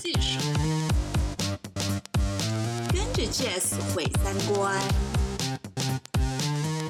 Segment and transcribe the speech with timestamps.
[0.00, 0.38] 技术，
[2.92, 4.80] 跟着 Jazz 毁三观，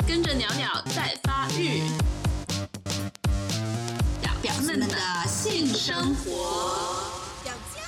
[0.06, 1.82] 跟着鸟鸟在发育，
[4.21, 6.31] 表表们的性生活，
[7.42, 7.83] 表酱，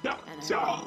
[0.00, 0.84] 表酱。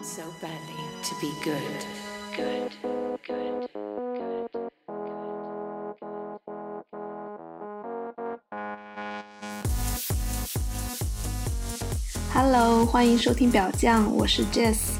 [12.93, 14.91] 欢迎收听表酱，我是 Jess。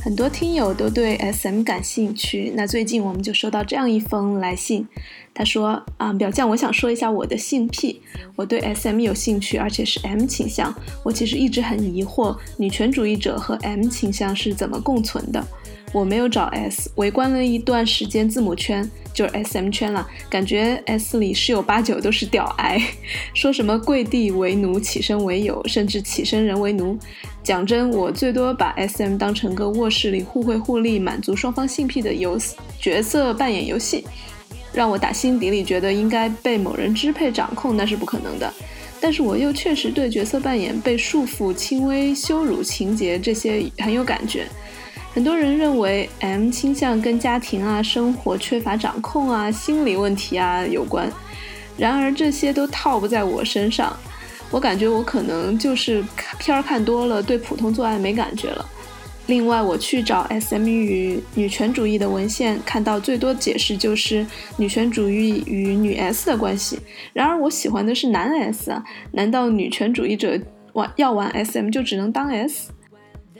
[0.00, 4.86] 很多听友都对 SM 感兴趣，那最近我们就收到这样一封来信，
[5.34, 8.00] 他说：“啊，表酱，我想说一下我的性癖，
[8.36, 10.72] 我对 SM 有兴趣，而且是 M 倾向。
[11.02, 15.44] 我其实一直很疑惑，女权主义者和 M 倾向是怎么共存的。”
[15.94, 22.82] 我没有找 S，围观了一段时间字母圈，就是 SM 圈了，感觉 S 里十有八九都是屌癌，
[23.32, 26.98] 说什么跪地为奴，起身为友，甚至起身人为奴。
[27.44, 32.36] 讲真，我最多把 SM 当成个卧室里互惠互利、满足双方性癖的游
[32.80, 34.04] 角色扮演游戏，
[34.72, 38.52] 让我打心底里觉得应该被某人支配掌控，那是不可能的。
[39.00, 44.48] 但是我又确实对角色扮演被束缚、轻微羞辱情节这些很有感觉。
[45.14, 51.08] 很多人认为 M 倾向跟家庭啊、生活缺乏掌控啊、心理问题啊有关，
[51.78, 53.96] 然而这些都套不在我身上。
[54.50, 56.04] 我感觉我可能就是
[56.40, 58.66] 片儿看多了，对普通做爱没感觉了。
[59.28, 64.26] 另外，我去找 SM 与女权主义的文献，看到最多解释就是
[64.56, 66.80] 女权主义与女 S 的关系。
[67.12, 68.82] 然而我喜欢的是男 S 啊，
[69.12, 70.36] 难道女权主义者
[70.72, 72.72] 玩要玩 SM 就只能当 S？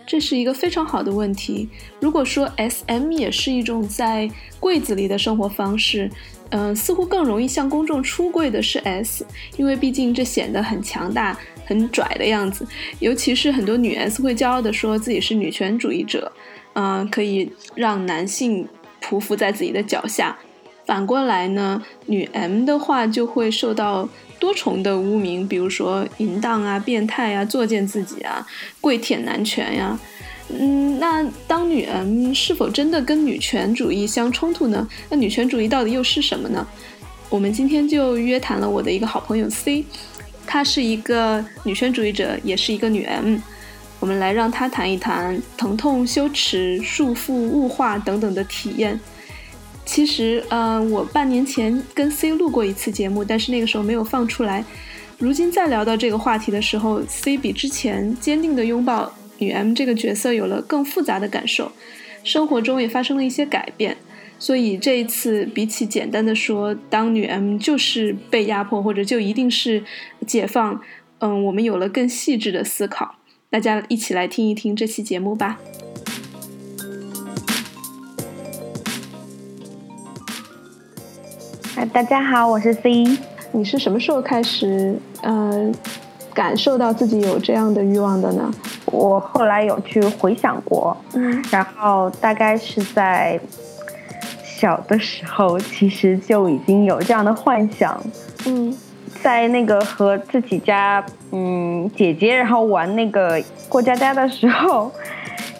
[0.07, 1.69] 这是一个非常好的问题。
[2.01, 4.31] 如果说 S M 也是一种在
[4.61, 6.11] 柜子里的生活方式，
[6.51, 12.67] 嗯，似乎更容易向公众出柜的是 S，因为毕竟这显得很强大、很拽的样子。
[12.99, 16.31] 尤其是很多女 S 会骄傲地说自己是女权主义者，
[16.75, 18.69] 嗯，可以让男性
[19.01, 20.37] 匍匐在自己的脚下。
[20.85, 24.09] 反过来呢，女 M 的话就会受到。
[24.45, 28.47] 多重的污名，比如说淫荡啊、变态啊、作践自己啊、
[28.79, 29.99] 跪舔男权呀，
[30.51, 34.87] 嗯，那当女人是否真的跟女权主义相冲突呢？
[35.09, 36.67] 那女权主义到底又是什么呢？
[37.31, 39.87] 我们今天就约谈了我的一个好朋友 C，
[40.47, 43.39] 她是一个女权主义者，也是一个女 M，
[43.99, 49.01] 我们来让她谈一谈疼痛、羞耻、束缚、物化等等的体验。
[49.85, 54.65] 其实，呃，我半年前跟 C 录过一次节目，但是那个时候没有放出来。
[55.19, 61.71] 如今再聊到这个话题的时候，C 比之前坚定的拥抱女 M 这个角色有了更复杂的感受，
[62.25, 63.97] 生活中也发生了一些改变。
[64.39, 69.85] 所以这一次，比起简单的说当女 M 就是被压迫，或者就一定是
[70.27, 70.81] 解放，
[71.19, 73.15] 嗯，我们有了更细致的思考。
[73.49, 75.61] 大家一起来听一听这期节目吧。
[81.93, 83.05] 大家好，我是 C。
[83.51, 85.71] 你是什么时候开始呃
[86.33, 88.49] 感受到自己有这样的欲望的呢？
[88.87, 93.39] 我后来有去回想过，嗯，然后大概是在
[94.45, 98.01] 小的时候，其实就已经有这样的幻想，
[98.47, 98.77] 嗯，
[99.21, 104.93] 在那个和自己家嗯姐姐然后玩那个过家家的时候，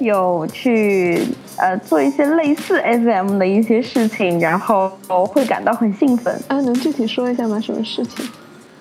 [0.01, 1.27] 有去。
[1.57, 4.91] 呃，做一些类似 SM 的一些事情，然后
[5.25, 6.35] 会感到很兴奋。
[6.49, 7.61] 啊，能具体说一下吗？
[7.61, 8.29] 什么事情？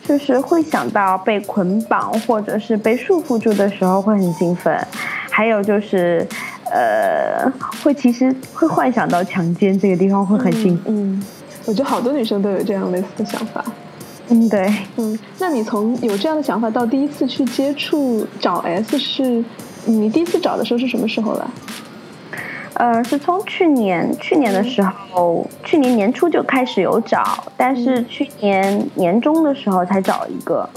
[0.03, 4.75] 就是会想到被捆绑或者是被束缚住的时候会很兴奋，
[5.29, 6.28] 还有就是，
[6.72, 7.47] 呃，
[7.84, 10.85] 会其实会幻想到强奸这个地方会很兴奋。
[10.88, 11.24] 嗯，
[11.66, 13.63] 我觉得好多女生都有这样类似的想法。
[14.30, 14.74] 嗯，对。
[14.95, 19.45] 嗯，那你从有这样的想法到第一次去接触找 S 是，
[19.86, 21.52] 你第一次找的时候是什么时候了？
[22.76, 30.68] 呃，是从去年去年的时候，去年年初就开始有找，但是去年年中的时候才找一个。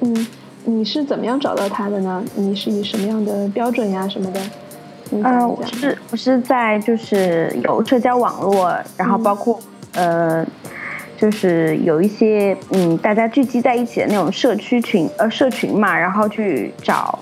[0.00, 0.26] 嗯，
[0.64, 2.24] 你是怎么样找到他的呢？
[2.34, 4.40] 你是以什么样的标准呀什么的？
[5.22, 9.56] 呃，我是我是在就是有社交网络，然后包括
[9.94, 10.44] 呃，
[11.16, 17.16] 就是有一些嗯大家聚集在一起的那种社区群呃社群嘛，然后去找，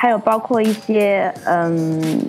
[0.00, 2.20] 还有包括一些嗯。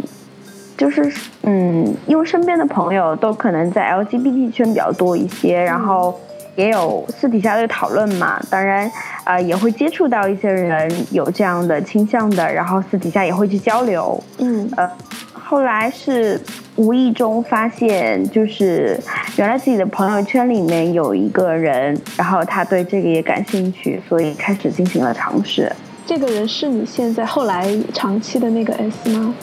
[0.77, 1.13] 就是
[1.43, 6.19] 嗯，因为身边的朋友都可能在 LGBT 圈比较多一些，然后
[6.55, 8.41] 也有私底下的讨论嘛。
[8.49, 8.91] 当然，
[9.23, 14.23] 啊，也会接触到一些人有这样的倾向的，然后私底下也会去交流。
[14.39, 14.89] 嗯，呃，
[15.33, 16.41] 后来是
[16.77, 18.99] 无意中发现，就是
[19.37, 25.71] 原来自己的朋友圈里面有一个人，然后他对这个也感兴趣，所以开始进行了尝试。
[26.13, 29.33] 这个人是你现在后来长期的那个 S 吗？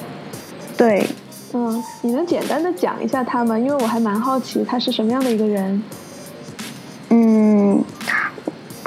[0.76, 1.02] 对，
[1.54, 3.58] 嗯，你能简单的讲一下他吗？
[3.58, 5.82] 因为我还蛮好奇他是什么样的一个人。
[7.08, 7.82] 嗯，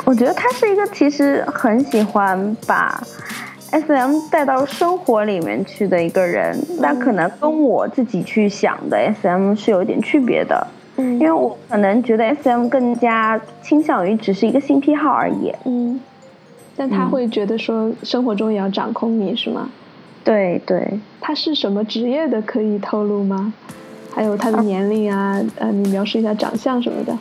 [0.05, 3.01] 我觉得他是一个其实很喜欢把
[3.71, 10.67] SM 带到生活里面去的一个人，但可能跟我自己去想的 SM 是有点区别的。
[10.97, 15.51] 嗯因为我可能觉得 SM 更加倾向于只是一个性癖好而已。
[15.65, 15.99] 嗯，
[16.75, 19.69] 但他嗯会觉得说生活中也要掌控你是吗？
[20.23, 22.41] 对对，他是什么职业的？
[22.43, 23.53] 可以透露吗？
[24.13, 27.17] 还有他的年龄啊，呃，你描述一下长相什么的。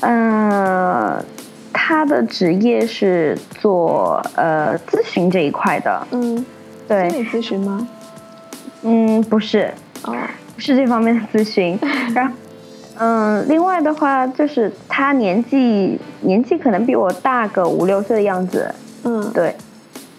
[0.00, 1.24] 呃，
[1.72, 6.06] 他的职业是做呃咨询这一块的。
[6.10, 6.44] 嗯，
[6.88, 7.86] 对心，理咨询吗？
[8.82, 9.72] 嗯，不是，
[10.04, 10.14] 哦，
[10.54, 11.78] 不是这方面的咨询。
[12.14, 12.34] 然后，
[12.98, 19.54] 嗯，另外的话就是他年纪年纪可能比我大个五六岁的样子，嗯，对。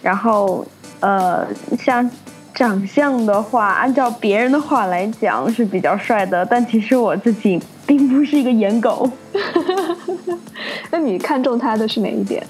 [0.00, 0.64] 然后，
[1.00, 1.46] 呃，
[1.78, 2.08] 像
[2.54, 9.10] 长相的话，按照别人的话来讲是比较帅的，但其实我自己并不是一个颜狗。
[10.90, 12.46] 那你看中他的是哪一点？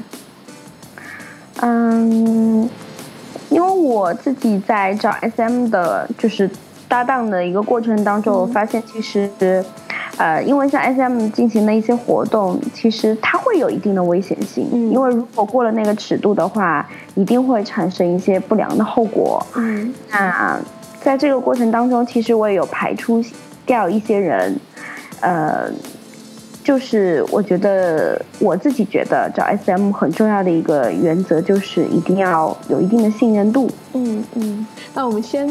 [1.60, 2.68] 嗯，
[3.48, 6.48] 因为我自己在找 SM 的，就是
[6.86, 9.28] 搭档的一个过程当中，我发现其实，
[10.18, 19.40] 呃，因为像 SM 进行的一些活动，其实它会有一定的危险性，嗯因为如果过了那个尺度的话，一定会产生一些不良的后果。
[19.54, 20.60] 嗯那
[21.00, 23.24] 在这个过程当中，其实我也有排除
[23.64, 24.58] 掉一些人，
[25.20, 25.70] 呃，
[26.64, 33.70] 就是我觉得我自己觉得找 SM 很重要的一个原则就是一定要有一定的信任度。
[33.92, 34.66] 嗯嗯。
[34.94, 35.48] 那我们先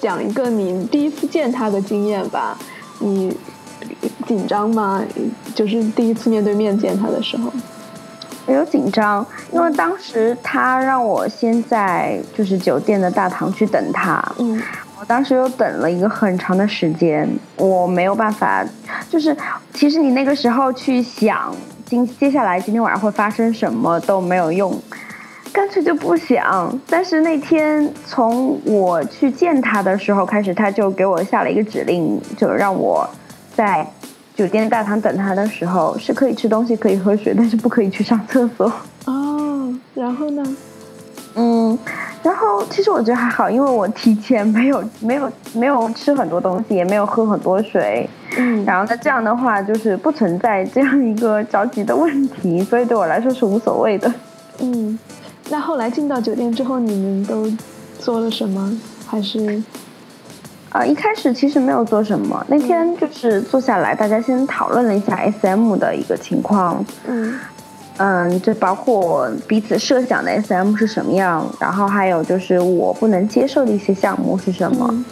[0.00, 2.56] 讲一个你第一次见他的经验吧。
[3.00, 3.32] 你
[4.26, 5.02] 紧张吗？
[5.54, 7.52] 就是第一次面对面见他的时候。
[8.46, 14.62] 我有紧张，因为当时他让我先在就是酒店的大堂去等他，嗯
[14.98, 18.64] 我当时又等了一个很长的时间，我没有办法，
[19.10, 19.36] 就是
[19.74, 21.54] 其实你那个时候去想
[21.84, 24.76] 今接下来今天晚上会发生什么都没有用，
[25.52, 26.76] 干脆就不想。
[26.88, 33.08] 但是那天从我去见他的时候开始，他就给我下了一个指令，就让我
[33.58, 33.84] 在
[34.36, 38.72] 酒店大堂等他的时候是可以吃东西、可以喝水，但是不可以去上厕所。
[39.06, 40.56] 哦，然后呢？
[41.34, 41.76] 嗯，
[42.22, 54.14] 然后其实我觉得还好，因为我提前没有 没有没有吃很多东西，也没有喝很多水，嗯然后那这样的话就是不存在这样一个着急的问题，所以对我来说是无所谓的。
[54.60, 54.96] 嗯。
[55.50, 57.50] 那后来进到酒店之后，你们都
[57.98, 58.80] 做了什么？
[59.04, 59.60] 还是
[60.78, 67.36] 啊、一开始其实没有做什么，那天就是坐下来，大家先讨论了一下 SM 的一个情况，嗯
[67.96, 75.04] 嗯，就包括彼此设想的 SM 是什么样，然后还有就是我不能接受的一些项目是什么，嗯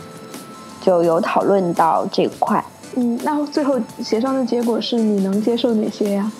[0.81, 2.65] 就有讨论到这块。
[2.95, 3.19] 嗯？
[3.25, 6.31] 那最后协商的结果是你能接受哪些呀？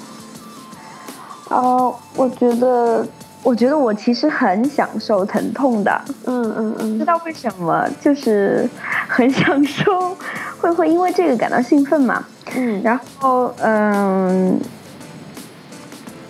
[1.49, 3.05] 哦，我觉得，
[3.47, 8.69] 我觉得我其实很享受疼痛的，嗯嗯不知嗯道为什么，就是
[9.07, 10.17] 很享受，
[10.61, 12.25] 会会因为这个感到兴奋嘛。
[12.57, 12.83] 嗯。
[12.83, 14.59] 然后，嗯，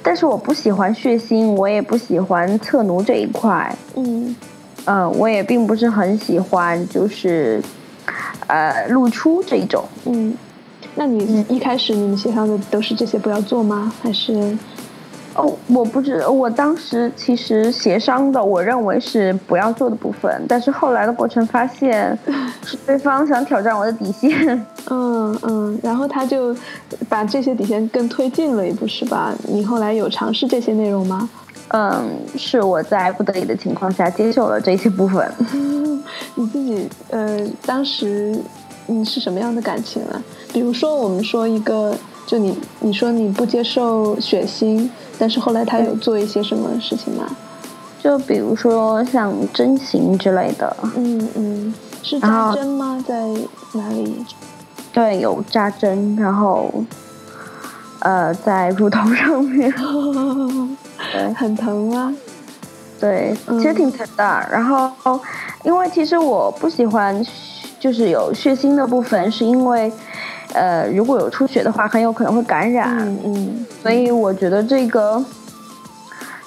[0.02, 4.36] 但是我不喜欢血腥，我也不喜欢侧奴这一块，嗯
[4.84, 7.62] 嗯，我也并不是很喜欢，就是，
[8.46, 9.82] 呃，露出这一种。
[10.04, 10.36] 嗯。
[10.94, 13.90] 那你一开始你们协商的都是这些不要做吗？
[14.02, 14.54] 还是
[15.36, 22.18] 哦，我不知，我当时其实协商的，我认为是不要做的部分，但是后来的过程发现，
[22.64, 24.30] 是对方想挑战我的底线。
[24.88, 26.56] 嗯嗯，然后他就
[27.08, 29.34] 把这些底线更推进了一步，是吧？
[29.48, 31.28] 你后来有尝试这些内容吗？
[31.68, 35.30] 嗯，是我在不得已的情况下接受了这些部分。
[36.36, 38.38] 你自己呃，当时
[38.86, 40.22] 你是什么样的感情啊？
[40.52, 41.92] 比如说，我们说一个，
[42.26, 47.24] 就你你说你不接受血腥，但是后来他有做一些什么事情吗？
[48.02, 53.02] 就比如说像针刑之类的，嗯嗯，是扎针吗？
[53.06, 53.14] 在
[53.72, 54.24] 哪里？
[54.92, 56.72] 对，有扎针，然后，
[58.00, 59.72] 呃，在乳头上面，
[61.12, 62.12] 对很疼啊。
[62.98, 64.24] 对，嗯其实挺疼的。
[64.50, 65.20] 然后，
[65.64, 67.24] 因为其实我不喜欢
[67.78, 69.92] 就是有血腥的部分，是因为，
[70.56, 72.96] 呃，如果有出血的话，很有可能会感染。
[72.98, 75.22] 嗯嗯所以我觉得这个，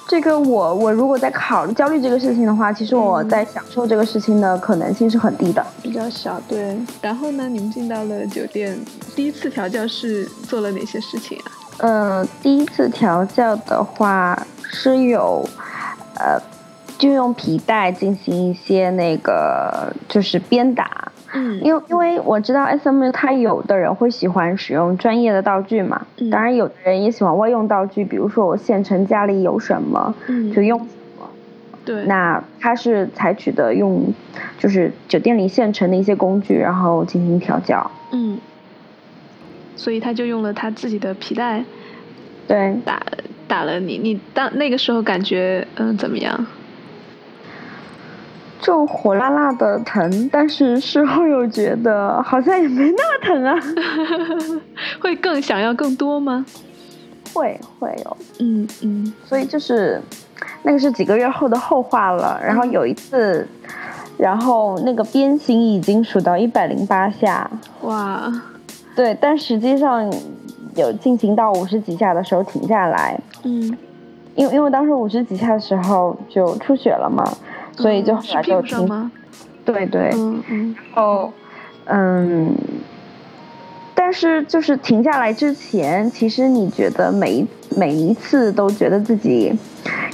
[0.07, 5.63] 这个我我如果在考虑焦虑这个事情的话，其实我在享受这个事情的可能性是很低的。
[5.83, 6.75] 比较小，对。
[7.01, 8.75] 然后呢，你们进到了酒店，
[9.15, 11.51] 第一次调教是做了哪些事情啊？
[11.77, 15.47] 呃，第一次调教的话是有，
[16.15, 16.41] 呃，
[16.97, 21.08] 就用皮带进行一些那个就是鞭打。
[21.33, 31.29] 嗯因为因为我知道 S M 它有的人会喜欢使用专业的道具嘛，嗯当然有的人也喜欢外用道具，比如说我现成家里有什么嗯就用什么。
[31.85, 34.13] 对，那他是采取的用
[34.57, 37.89] 就是酒店里现成的一些工具，然后进行调教。
[38.11, 38.39] 嗯，
[39.75, 41.63] 所以他就用了他自己的皮带
[42.47, 43.01] 对，打
[43.47, 46.45] 打了你，你当那个时候感觉嗯、怎么样？
[48.61, 53.55] 就火辣辣的疼，但是事后又觉得好像也没那么疼啊。
[54.99, 56.45] 会更想要更多吗？
[57.33, 60.01] 会会有，嗯嗯所以就是
[60.63, 62.39] 那个是几个月后的后话了。
[62.43, 63.47] 然后有一次，
[64.17, 67.49] 然后那个鞭刑已经数到一百零八下，
[67.83, 68.31] 哇，
[68.95, 70.11] 对，但实际上
[70.75, 73.77] 有进行到五十几下的时候停下来，嗯，
[74.35, 77.23] 因为因为当时五十几下的时候就出血了嘛，
[77.81, 79.11] 所以就后来就停。
[79.65, 81.31] 对对，嗯嗯然后，
[81.85, 82.55] 嗯，
[83.93, 89.53] 但是就是停下来之前，其实你觉得每一每一次都觉得自己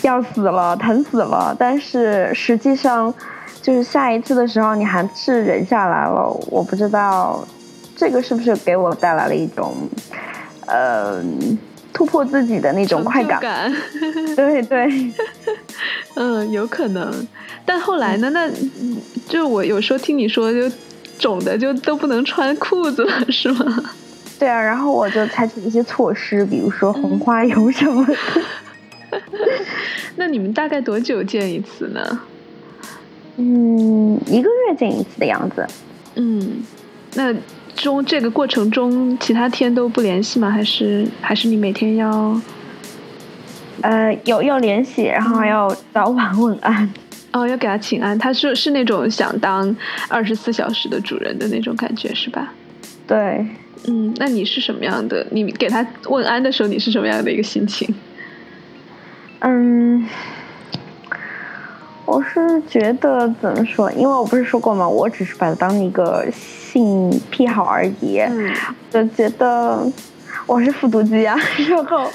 [0.01, 3.13] 要死了，疼死了，但是实际上
[3.61, 6.27] 就是下一次的时候，你还是忍下来了。
[6.51, 7.47] 我不知道
[7.95, 9.73] 这个是不是给我带来了一种，
[10.65, 11.23] 呃，
[11.93, 13.39] 突破自己的那种快感。
[13.41, 13.73] 感。
[14.35, 15.13] 对对，
[16.15, 17.09] 嗯，有可能。
[17.65, 18.29] 但后来呢？
[18.29, 20.71] 那嗯就我有时候听你说，就
[21.17, 23.83] 肿的就都不能穿裤子了，是吗？
[24.37, 28.15] 对啊，然后我就采取一些措施，比如说红花油什么的。
[30.17, 32.19] 那你们大概多久见一次呢？
[33.37, 35.65] 嗯，一个月见一次的样子。
[36.15, 36.63] 嗯，
[37.15, 37.33] 那
[37.75, 40.49] 中这个过程中，其他天都不联系吗？
[40.49, 42.39] 还是还是你每天要？
[43.81, 46.89] 呃，有要联系，然后还要早晚问安。
[47.35, 49.75] 哦，要给他请安，他是是那种想当
[50.07, 52.53] 二十四小时的主人的那种感觉，是吧？
[53.05, 53.45] 对，
[53.87, 55.27] 嗯，那你是什么样的？
[55.31, 57.93] 你给他问安的时候，你是什么样的一个心情？
[59.39, 60.07] 嗯，
[62.05, 63.91] 我是觉得怎么说？
[63.91, 64.87] 因为我不是说过吗？
[64.87, 68.17] 我只是把它当一个性癖好而已。
[68.19, 68.49] 嗯
[68.89, 69.85] 就觉得
[70.45, 71.37] 我是复读机啊，
[71.69, 72.09] 然后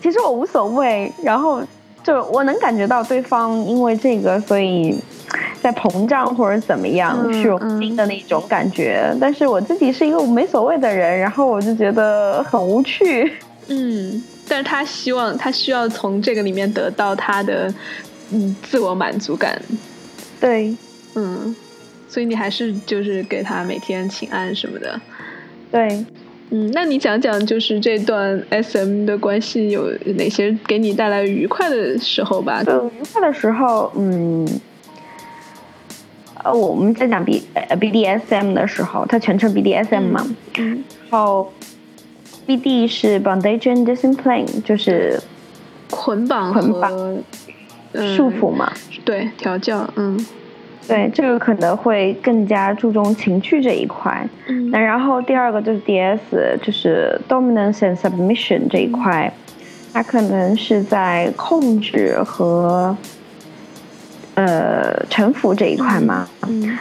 [0.00, 1.60] 其实我无所谓，然后
[2.02, 4.98] 就我能感觉到对方因为这个，所以
[5.62, 13.32] 在膨胀或者怎么样嗯虚荣心的那种感觉，但是我自己是一个没所谓的人，然后我就觉得很无趣。
[13.68, 17.72] 嗯，但是他希望他需要从这个里面得到他的
[18.30, 19.60] 嗯自我满足感，
[20.40, 20.74] 对。
[21.16, 21.56] 嗯，
[22.08, 25.00] 所以你还是就是给他每天请安什么的。
[25.72, 26.06] 对，
[26.50, 32.62] 嗯，那你讲讲，就是这段 S M 的关系有哪些给你带来愉快的时候吧？
[32.66, 34.46] 嗯愉快的时候，嗯。
[36.42, 40.26] 呃，我们在讲 B 呃 BDSM 的时候，它全称 BDSM 嘛，
[40.56, 41.52] 嗯然后
[42.46, 45.20] BD 是 Bondage and Discipline，就是
[45.90, 46.90] 捆绑捆绑
[48.16, 48.72] 束缚嘛。
[49.04, 50.18] 对调教，嗯
[50.88, 54.28] 对，这个可能会更加注重情趣这一块。
[54.48, 56.18] 嗯那然后第二个就是 DS，
[56.62, 59.32] 就是 Dominance and Submission 这一块，
[59.92, 62.96] 它可能是在控制和
[64.34, 66.28] 呃臣服这一块嘛。
[66.48, 66.78] 嗯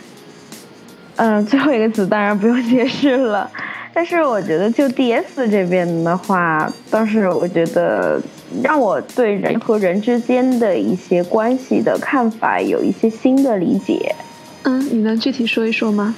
[1.17, 3.49] 嗯、最后一个词当然不用解释了。
[3.93, 8.21] 但是我觉得就 DS 这边的话，倒是我觉得
[8.63, 14.15] 让我对人和人之间的一些关系的看法有一些新的理解。
[14.63, 16.15] 嗯，你能具体说一说吗？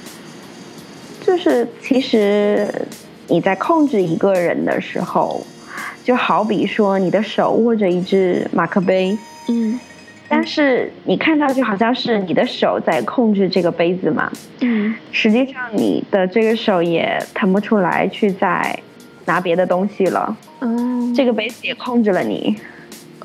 [1.20, 2.68] 就是其实
[3.28, 5.40] 你在控制一个人的时候，
[6.02, 9.16] 就好比说你的手握着一只马克杯，
[9.48, 9.78] 嗯
[10.28, 18.76] 但是你看上去好像是你的手在控制这个杯子嘛，嗯实际上你的这个手也腾不出来去再
[19.24, 22.56] 拿别的东西了，嗯，这个杯子也控制了你。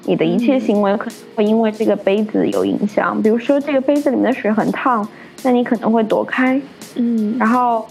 [0.06, 5.06] 你的一切行为可能会因为这个杯子有影响，比如说这个杯子里面的水很烫，
[5.44, 6.62] 那你可能会躲开，
[6.96, 7.86] 嗯然后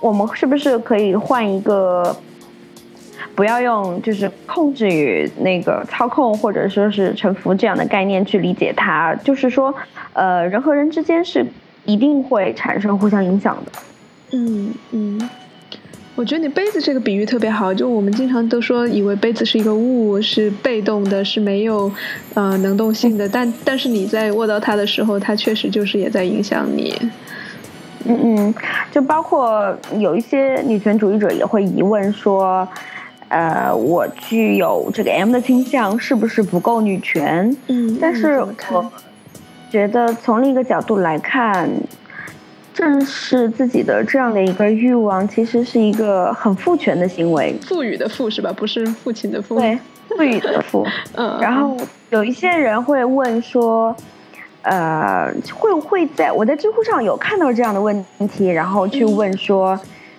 [0.00, 2.16] 我们是不是可以换一个，
[3.34, 9.12] 不要用就是控制与那个操控或者说是臣服这样的概念去理解它？
[9.24, 9.74] 就是说，
[10.12, 11.44] 呃，人和人之间是
[11.84, 13.72] 一定会产生互相影响的。
[14.34, 15.30] 嗯嗯，
[16.14, 21.90] 我觉得你杯子这个比喻特别好，就我们经常都说以为杯子是一个物，是被动的，是没有
[22.34, 26.94] 呃能动性的，但但是你在握到它的时候，它确实就是也在影响你。
[28.04, 28.54] 嗯嗯，
[28.90, 32.68] 就包括有一些女权主义者也会疑问说，
[33.28, 37.56] 呃，我具有这个 M 的倾向，是不是不够女权？
[37.68, 38.40] 嗯，但是
[38.70, 38.90] 我
[39.70, 41.70] 觉得从另一个角度来看，
[42.74, 47.54] 正视自己的这样的一个欲望，其实是一个很父权的行为。
[47.66, 48.52] 赋予的赋是吧？
[48.56, 49.58] 不是父亲的父。
[49.58, 50.86] 对，赋予的赋。
[51.14, 51.38] 嗯。
[51.40, 51.76] 然后
[52.10, 53.94] 有一些人会问说，
[54.62, 59.78] 呃，会会在我在知乎上有看到这样的问题，然后去问说。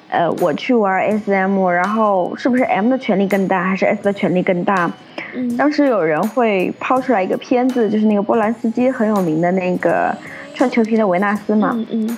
[0.10, 4.92] 呃，我去玩 SM，然后是不是 M 的权利更大，还是 S 的权利更大？
[5.34, 10.16] 嗯，当时有人会抛出来一个片子，就是那个波兰斯基很有名的那个
[10.54, 11.72] 穿球皮的维纳斯嘛。
[11.74, 12.18] 嗯嗯。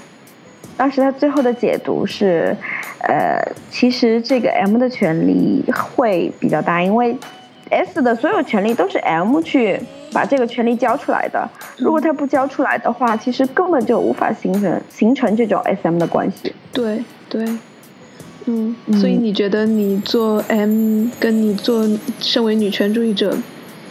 [0.77, 2.55] 当时他最后的解读是，
[3.00, 3.39] 呃，
[3.70, 7.15] 其实这个 M 的权力会比较大，因为
[7.70, 9.79] S 的所有权利都是 M 去
[10.13, 11.50] 把这个权利交出来的。
[11.77, 16.53] 如果他不交出来的话，其实根本就无法形成形成这种 SM 的关系。
[16.72, 17.46] 对对。
[18.48, 21.84] 嗯，所以你觉得你做 M 跟你做
[22.20, 23.36] 身为女权主义者，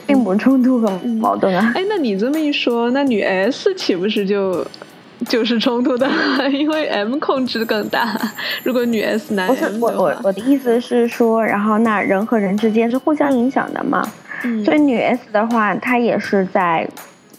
[0.06, 0.88] 并不冲突和
[1.20, 1.72] 矛盾啊？
[1.74, 4.64] 哎，那你这么一说，那女 S 岂不是就
[5.26, 6.08] 就是冲突的？
[6.52, 8.18] 因为 M 控制更大，
[8.62, 14.06] 如果女 S 男 M 我我我的意思是说，然后那人和人之间是互相影响的嘛？
[14.44, 16.88] 嗯，所以女 S 的话，她也是在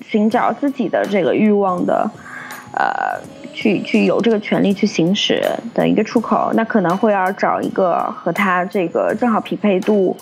[0.01, 2.09] 寻找自己的这个欲望的，
[2.73, 3.19] 呃。
[3.57, 5.41] 去去有这个权利去行使
[5.73, 10.13] 的一个出口，那可能会要找一个和她这个正好匹配度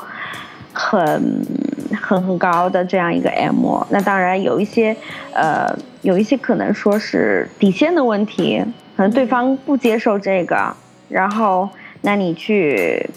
[0.74, 1.46] 很
[2.02, 3.86] 很很高的这样一个 M。
[3.90, 4.96] 那当然有一些
[5.34, 5.68] 呃
[6.02, 8.64] 有一些可能说是底线的问题，
[8.98, 10.76] 可能对方不接受这个，
[11.10, 11.70] 然后
[12.02, 13.10] 那你去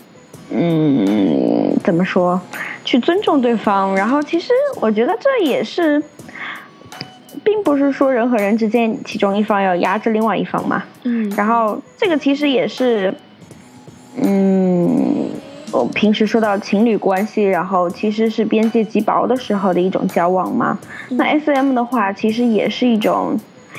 [0.50, 2.40] 嗯怎么说
[2.84, 6.02] 去尊重对方，然后其实我觉得这也是。
[7.44, 13.14] 并不是说人和人之间其中一方要压制另外一方嘛，嗯，然后这个其实也是，
[14.16, 15.28] 嗯，
[15.72, 20.78] 我平时说到情侣关系，然后其实是边界极薄的时候的一种交往嘛。
[21.10, 23.38] 那 S M 的话，其实也是一种，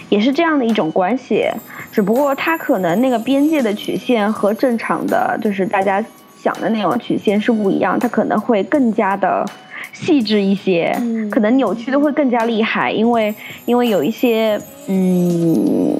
[0.10, 1.48] 也是这样的一种关系，
[1.92, 6.04] 只不过它可能那个边界的曲线和正常的就是大家
[6.38, 9.46] 想的那种曲线是不一样，它可能会更加的。
[9.94, 10.96] 细致一些，
[11.32, 13.34] 可能扭曲的会更加厉害，因为
[13.66, 15.96] 因为有一些嗯，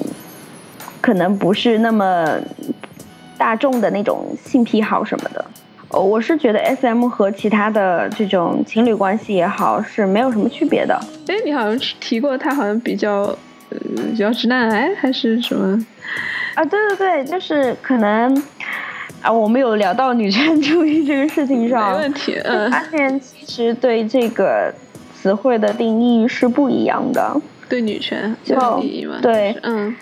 [1.00, 2.38] 可能不是那么
[3.36, 5.44] 大众的那种性癖好什么的。
[5.90, 10.98] 哦，我是觉得 S M 和其他的这种情侣关系也好是没有什么区别的。
[11.26, 13.22] 哎，你好像提过他好像比较
[13.70, 13.78] 呃
[14.10, 15.86] 比较直男癌还是什么？
[16.54, 18.42] 啊，对对对，就是可能。
[19.20, 22.40] 啊，我们有聊到女权主义这个事情上，没问题。
[22.44, 24.72] 嗯，发现其实对这个
[25.12, 27.34] 词汇的定义是不一样的。
[27.68, 28.54] 对女权就
[29.20, 29.92] 对，嗯，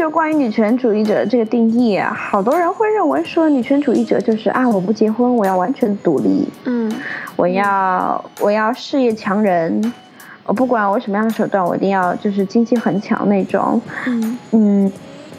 [0.00, 6.90] 就关于女权主义者这个定义啊，好多人会认为说女权主义者就是啊，我不结婚，我要完全独立，嗯，
[7.36, 9.92] 我要我要事业强人，
[10.46, 14.92] 我不管我什么样的手段，我一定要就是经济很强那种，嗯嗯。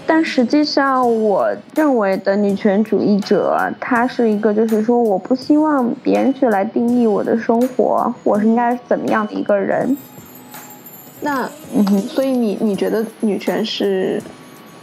[0.06, 9.98] 但实际上，我认为的女权主义者，她是一个，就是说，我不希望别人去来定义我的生活，我是应该怎么样的一个人。
[11.22, 14.22] 那，嗯哼，所以你你觉得女权是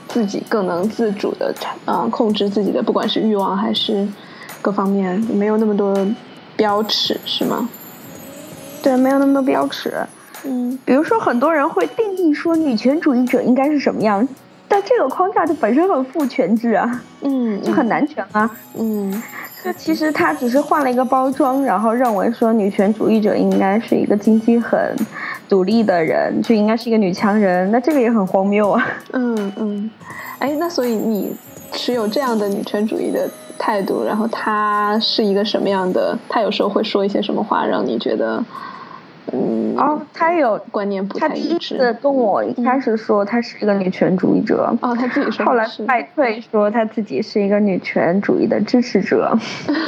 [0.08, 1.54] 自己更能自主的，
[1.86, 4.08] 嗯，控制自己的，不管是欲望还是
[4.62, 5.94] 各方面，没有那么多
[6.56, 7.68] 标尺，是吗？
[8.82, 9.94] 对，没有那么多标尺。
[10.44, 14.26] 嗯，比如说，很多人会定义说，女权主义者应该是什么样？
[14.68, 19.22] 但这个框架就本身很父权制啊，嗯，就很男权啊，嗯，
[19.64, 24.94] 就其实他只是换了一个包装，然后认为说女权主义者应该是一个经济很
[25.48, 28.86] 独立的人，就应该是一个女强人，那这个也很荒谬啊。
[29.12, 29.90] 嗯嗯，
[30.38, 31.34] 哎，那所以你
[31.72, 36.18] 持有这样的女权主义的态度，然后她是一个什么样的？
[36.28, 38.44] 她有时候会说一些什么话，让你觉得？
[39.30, 41.48] 嗯哦，她有观念不太一致。
[41.48, 45.44] 他第一次跟我一开始说她是一个女权主义者，哦，她自己说。
[45.44, 49.38] 后来败退说她自己是一个女权主义的支持者。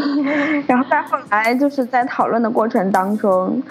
[0.68, 3.62] 然后再后来就是在讨论的过程当中，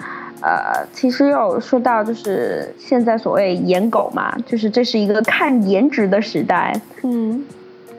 [0.42, 6.74] 呃，其实有说到就是现在所谓颜狗嘛，就是这是一个看颜值的时代。
[7.02, 7.44] 嗯，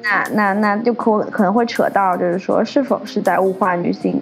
[0.01, 4.19] 那那那就可可能会扯到就是说是否是在物化女性，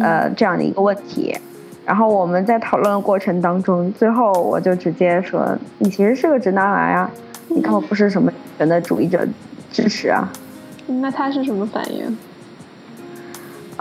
[0.00, 1.36] 呃，这样的一个问题。
[1.84, 7.10] 然后我们在讨论的过程当中，最后我就直接说：“你其实是个直男癌啊，
[7.48, 9.26] 你根本不是什么人的主义者
[9.72, 10.30] 支持啊。”
[10.86, 12.16] 那他是什么反应？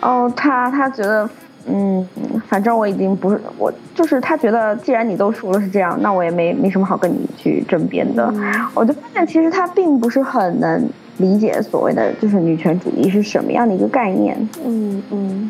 [0.01, 1.29] 哦，他他觉得，
[1.69, 2.05] 嗯，
[2.47, 8.33] 反正我已经不是我，就是他觉得，既然你都说了是这样，那我也没没什么好跟你去争辩的。
[8.73, 14.35] 我就发现，其实他并不是很能理解所谓的就是女权主义是什么样的一个概念。
[14.65, 15.49] 嗯嗯。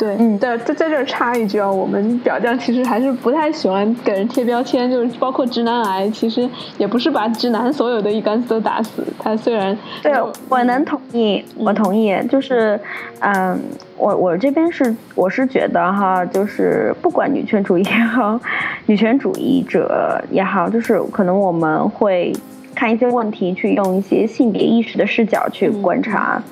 [0.00, 9.04] 对，嗯在在在这儿插一句啊，我们表匠其实还是不太喜欢给人贴标签，就是包括直男癌，其实也不是把直男所有的一竿子都打死。
[9.18, 10.10] 他虽然对，
[10.48, 12.80] 我能同意，我同意，就是，
[13.18, 13.60] 嗯，
[13.98, 18.40] 我我这边是我是觉得哈，就是不管女权主义也好，
[18.86, 22.32] 女权主义者也好，就是可能我们会
[22.74, 26.42] 看一些问题，去用一些性别意识的视角去观察。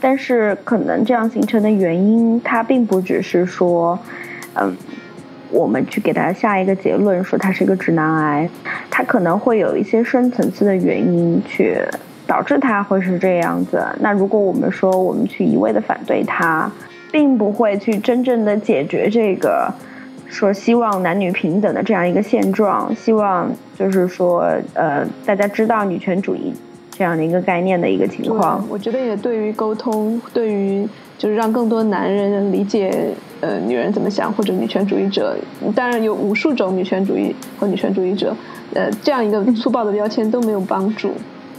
[0.00, 3.98] 但是可能这样形成的原因，它并不只是说，
[4.54, 4.76] 嗯，
[5.50, 8.48] 我们去给他下一个结论说他是一个直男癌，
[8.90, 11.78] 它可能会有一些深层次的原因去
[12.26, 13.84] 导致他会是这样子。
[14.00, 16.70] 那如果我们说我们去一味的反对他，
[17.10, 19.72] 并不会去真正的解决这个
[20.26, 26.54] 说希望男女平等的这样一个现状，希望就是说呃大家知道女权主义。
[26.98, 30.84] 这样的一个概念的一个情况，我觉得也对于沟通，对于
[31.16, 35.36] 就是让更多男人理解呃女人怎么想，或者女权主义者，
[35.76, 38.36] 当然有无数种女权主义和女权主义者，
[38.74, 41.12] 呃，这样一个粗暴的标签都没有帮助，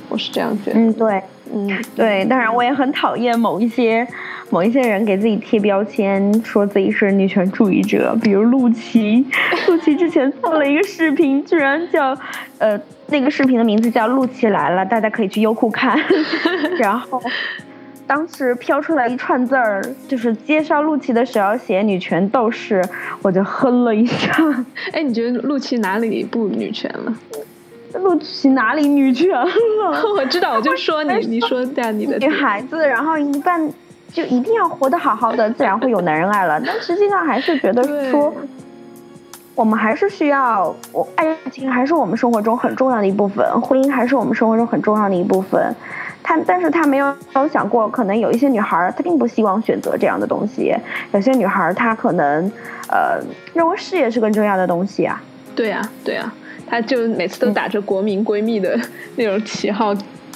[0.10, 0.78] 我是这样觉得。
[0.78, 1.23] 嗯，对，
[1.54, 4.06] 嗯，对，当然我也很讨厌某一些
[4.49, 9.25] 某一些人给自己贴标签，说自己是女权主义者，比如陆琪，
[9.69, 12.17] 陆琪之前做了一个视频，居然叫
[12.58, 12.78] 呃。
[13.11, 15.99] 那个视频的名字叫《陆琪来了》，大家可以去优酷看。
[16.79, 17.21] 然后，
[18.05, 22.83] 当时飘出来一串字儿，就是介绍陆琪的时候写“女权斗士”，
[23.21, 24.31] 我就哼了一下。
[24.91, 27.13] 哎，你觉得陆琪哪里不女权了？
[28.01, 29.47] 陆琪哪里女权了？
[30.15, 33.67] 我知道，我就说你，你说下你的女孩子，然后一半
[34.13, 36.61] 就一定要活得好好的，自然会有男人爱了。
[36.63, 38.33] 但实际上还是觉得说。
[39.59, 45.75] 我们还是需要，我爱情还是我们生活中很重要的一部分，婚姻还是我们生活中很重要的一部分。
[46.23, 50.73] 他，但是他没有有想过，可能有一些女孩她并不希望选择这样的东西，
[51.11, 52.49] 有些女孩她可能，
[52.87, 53.19] 呃，
[53.53, 55.21] 认为事业是更重要的东西啊。
[55.53, 56.31] 对呀，对呀，
[56.65, 58.79] 她就每次都打着国民闺蜜的
[59.17, 59.93] 那种旗号。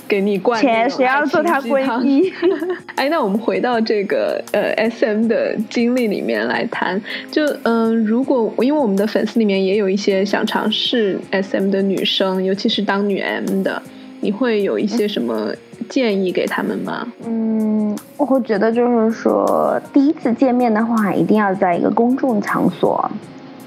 [0.08, 2.32] 给你灌钱，谁要做他闺蜜？
[2.96, 13.82] 哎，那我们回到这个呃 S M 的经历里面来谈，就嗯、呃，如果因为我们的粉丝里面也有一些想尝试 S M 的女生，尤其是当女 M 的，
[14.22, 15.52] 你会有一些什么
[15.90, 17.08] 建议给他们吗？
[17.26, 23.10] 嗯，我会觉得就是说，第一次见面的话，一定要在一个公众场所。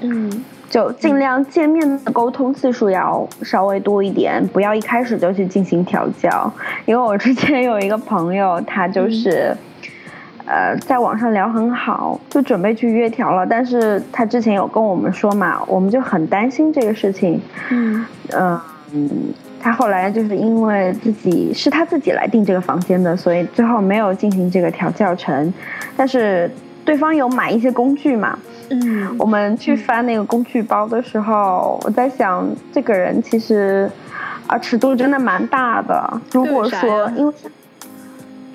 [0.01, 0.43] 嗯。
[0.69, 6.51] 就尽量见面的沟通次数要稍微多一点，不要一开始就去进行调教。
[6.85, 9.55] 因为我之前有一个朋友，他就是，
[10.45, 13.45] 呃，在网上聊很好，就准备去约调了。
[13.45, 17.41] 但是他之前有跟我们说嘛，我们就很担心这个事情。
[17.69, 18.59] 嗯嗯
[18.93, 19.09] 嗯，
[19.61, 25.53] 他后来就是因为自己是他自己来订这个房间的，所以最后没有进行这个调教程。
[25.95, 26.49] 但是
[26.87, 28.39] 对方有买一些工具嘛。
[28.69, 33.91] 嗯，我们去翻那个工具包的时候，我在想，这个人其实
[34.47, 36.21] 啊尺度真的蛮大的。
[36.31, 37.33] 如果说因为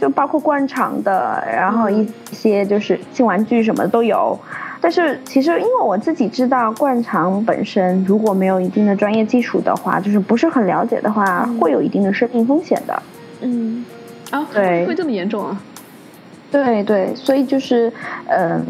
[0.01, 4.39] 就包括灌肠的，然后一些就是性玩具什么的都有。
[4.81, 13.03] 但是其实因为我自己知道，灌肠本身如果没有一定的专业技术的话，就是不是很了解的话，会有一定的生命风险的。
[13.43, 13.85] 嗯，
[14.31, 15.61] 啊，对，会这么严重啊？
[16.53, 17.93] 对对，所以就是
[18.29, 18.65] 嗯。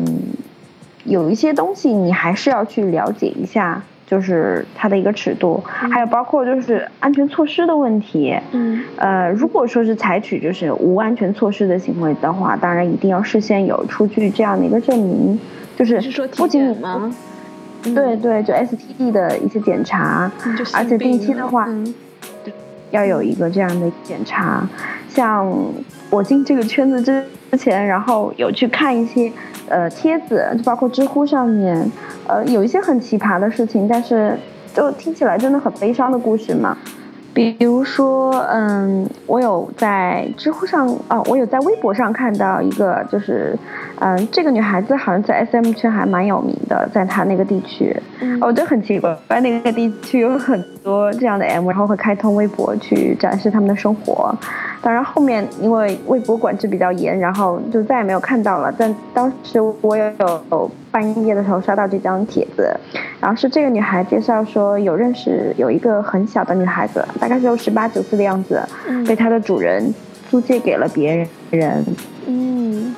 [1.05, 8.39] 有一些东西你还是要去了解一下，就是它的一个尺度，嗯、还有包括就是安全措施的问题。
[8.53, 15.37] 嗯，呃，如果说是采取就是无安全措施的行为的话，当然一定要事先有出具这样的一个证明，
[15.77, 16.01] 就是
[16.37, 17.13] 不仅你吗？
[17.83, 21.93] 对对，就 STD 的一些检查，嗯、而且定期的话、嗯、
[22.93, 24.65] 要有一个这样的检查。
[25.09, 25.53] 像
[26.13, 29.33] 我进这个圈子之之前，然后有去看一些。
[29.69, 31.91] 呃，帖子就包括知乎上面，
[32.27, 34.39] 呃，有一些很奇葩的事情，但是
[34.75, 36.77] 就听起来真的很悲伤的故事嘛。
[37.33, 43.57] 比如说，嗯，我有在知乎上啊，我有在微博上看到一个，就是，
[44.05, 54.35] 嗯，这个女孩子好像在 SM 圈还蛮有名的，在她那个地区，嗯、我就很奇怪，在那个地区有很多这样的 M，然后会开通微博去展示他们的生活。
[54.81, 58.75] 当然后面因为微博管制比较严，然后就再也没有看到了。
[58.77, 62.77] 但当时我也有半夜的时候刷到这张帖子，
[63.21, 69.95] 然后是这个女孩介绍说有认识有一个很小的女孩子，大概只有十八九岁的样子，嗯、被她的主人
[70.29, 71.85] 租借给了别人。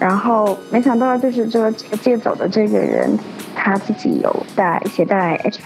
[0.00, 3.18] 嗯，然后没想到就是这个借走的这个人，
[3.54, 5.60] 他自己有带携带 HIV，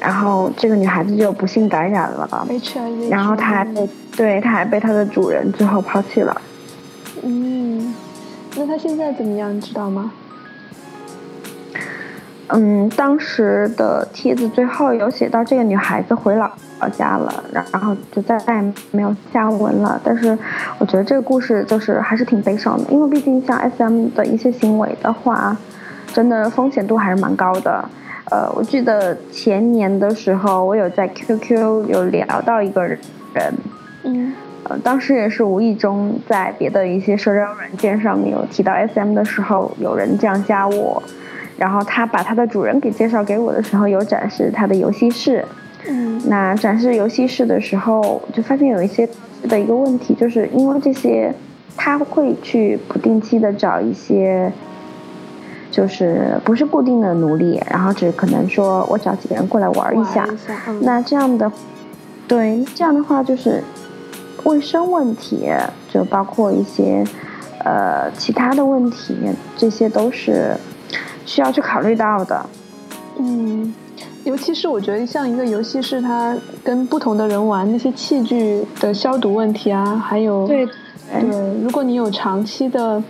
[0.00, 2.28] 然后这个女孩子就不幸感染了。
[2.48, 6.40] HIV，然后她还被对，她还被她的主人最后抛弃了。
[7.22, 7.94] 嗯，
[8.56, 9.54] 那她现在怎么样？
[9.54, 10.12] 你知道吗？
[12.48, 20.00] 嗯，当时的帖子最后有写到这个女孩子回老老家了，然然后就再再也没有下文了。
[20.04, 20.38] 但是
[20.78, 25.56] 我觉得这个故事就是还是挺悲伤的，因为毕竟像 SM 的一些行为的话，
[26.12, 27.84] 真的风险度还是蛮高的。
[28.30, 32.98] 呃，我记得前年的时候，我有在 QQ 有聊到一个人，
[34.04, 34.32] 嗯，
[34.64, 41.02] 呃，当时也是无意中在别的一些社交软件上面有提到 SM 的时候，有人这样加我。
[41.56, 45.44] 然后他把他的主人给介绍给我的时候，有展示他的游戏室。
[45.88, 49.08] 嗯，那展示游戏室的时候，就发现有一些
[49.48, 51.32] 的一个问题，就是因为这些，
[51.76, 54.52] 他会去不定期的找一些，
[55.70, 60.28] 就是不是固定的奴隶，然后只可能说我找几个人过来玩一下。
[60.66, 61.50] 嗯、那这样的，
[62.26, 63.62] 对，这样的话就是
[64.44, 65.48] 卫生问题，
[65.88, 67.04] 就包括一些
[67.64, 69.16] 呃其他的问题，
[69.56, 70.56] 这些都是。
[71.26, 72.46] 需要去考虑到的，
[73.18, 73.74] 嗯，
[74.22, 81.28] 尤其是我觉得像一个游戏是，它跟不同的人玩，那些器具的消毒问题啊，还有对对，
[81.62, 83.02] 如果你有长期的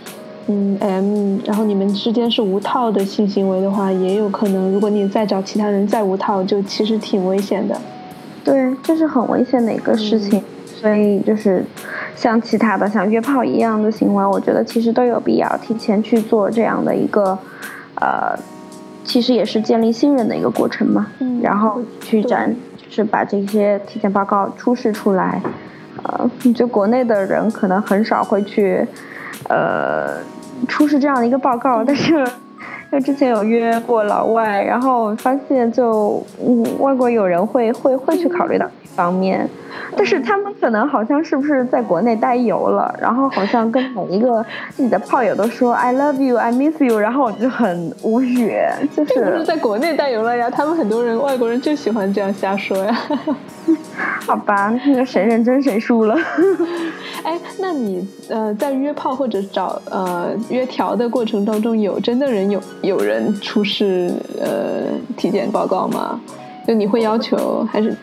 [0.47, 7.79] 嗯 M，然后你们之间是无套的性行为的话，也有可能，如果你再找其他人再无套，就其实挺危险的。
[8.43, 11.63] 对，这是很危险的一个事情，所以就是
[12.15, 17.37] 像其他的像约炮一样的行为，我觉得其实都有必要提前去做这样的一个。
[17.99, 18.37] 呃，
[19.03, 21.07] 其实也是建立信任的一个过程嘛。
[21.19, 21.41] 嗯。
[21.41, 25.41] 然后去展，就是把这些体检报告出示出来。
[26.03, 28.87] 呃，就国内的人可能很少会去，
[29.49, 30.19] 呃，
[30.67, 31.83] 出示这样的一个报告。
[31.83, 32.23] 但是，
[32.91, 39.47] 就之前有约过老外，然后发现就，嗯，外国友人会会会去考虑到这方面。
[39.95, 48.53] 但是他们可能好像是不是在国内待游了，然后好像跟每一个自己的炮友都说 I love you, I miss you，然后我就很无语，
[48.95, 52.97] 就是不是在国内待游了呀，他们很多人外国人就喜欢这样瞎说呀。
[54.25, 56.15] 好吧，那个谁认真谁输了。
[57.23, 66.19] 哎，那你呃在约炮或者找呃约调的过程当中，有真的人有有人出示呃体检报告吗？
[66.67, 67.95] 就你会要求还是？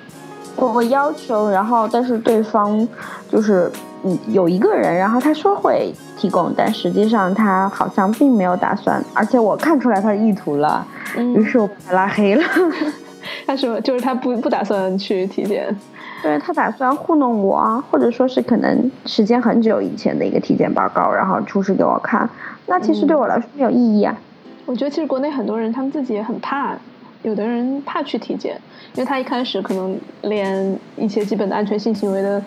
[0.57, 2.87] 我我要求，然后但是对方
[3.29, 3.69] 就是
[4.05, 10.87] 嗯有一个人，然后他说会提供，但实际上他好像并没有打算，而且我看出来他的意图了，
[11.35, 12.45] 于是我把他拉黑了。
[13.47, 15.77] 他说就是他不不打算去体检，
[16.23, 22.29] 对他打算糊弄我啊，或者说是可能时间很久以前的一个体检报告，然后出示给我看，
[22.67, 24.17] 那其实对我来说没有意义啊。
[24.67, 26.77] 我觉得其实国内很多人他们自己也很怕，
[27.23, 28.61] 有的人怕去体检。
[28.95, 32.41] 因为他一开始可能连一些基本的安全性行为的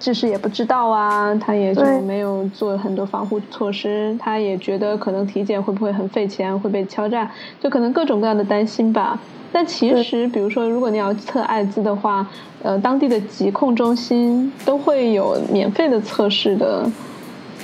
[0.00, 9.20] 知识也不知道啊，他也就没有做很多防护措施，他也觉得可能体检会不会很费钱，会被敲诈，就可能各种各样的担心吧。
[9.52, 12.26] 但其实，比如说，如果你要测艾滋的话，
[12.62, 16.90] 呃，当地的疾控中心都会有免费的测试的。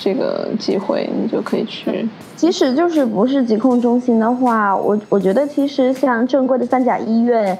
[0.00, 2.08] 这个机会你就可以去。
[2.34, 7.56] 即使就是不是疾控中心的话，我我觉得其实像正规的三甲医院，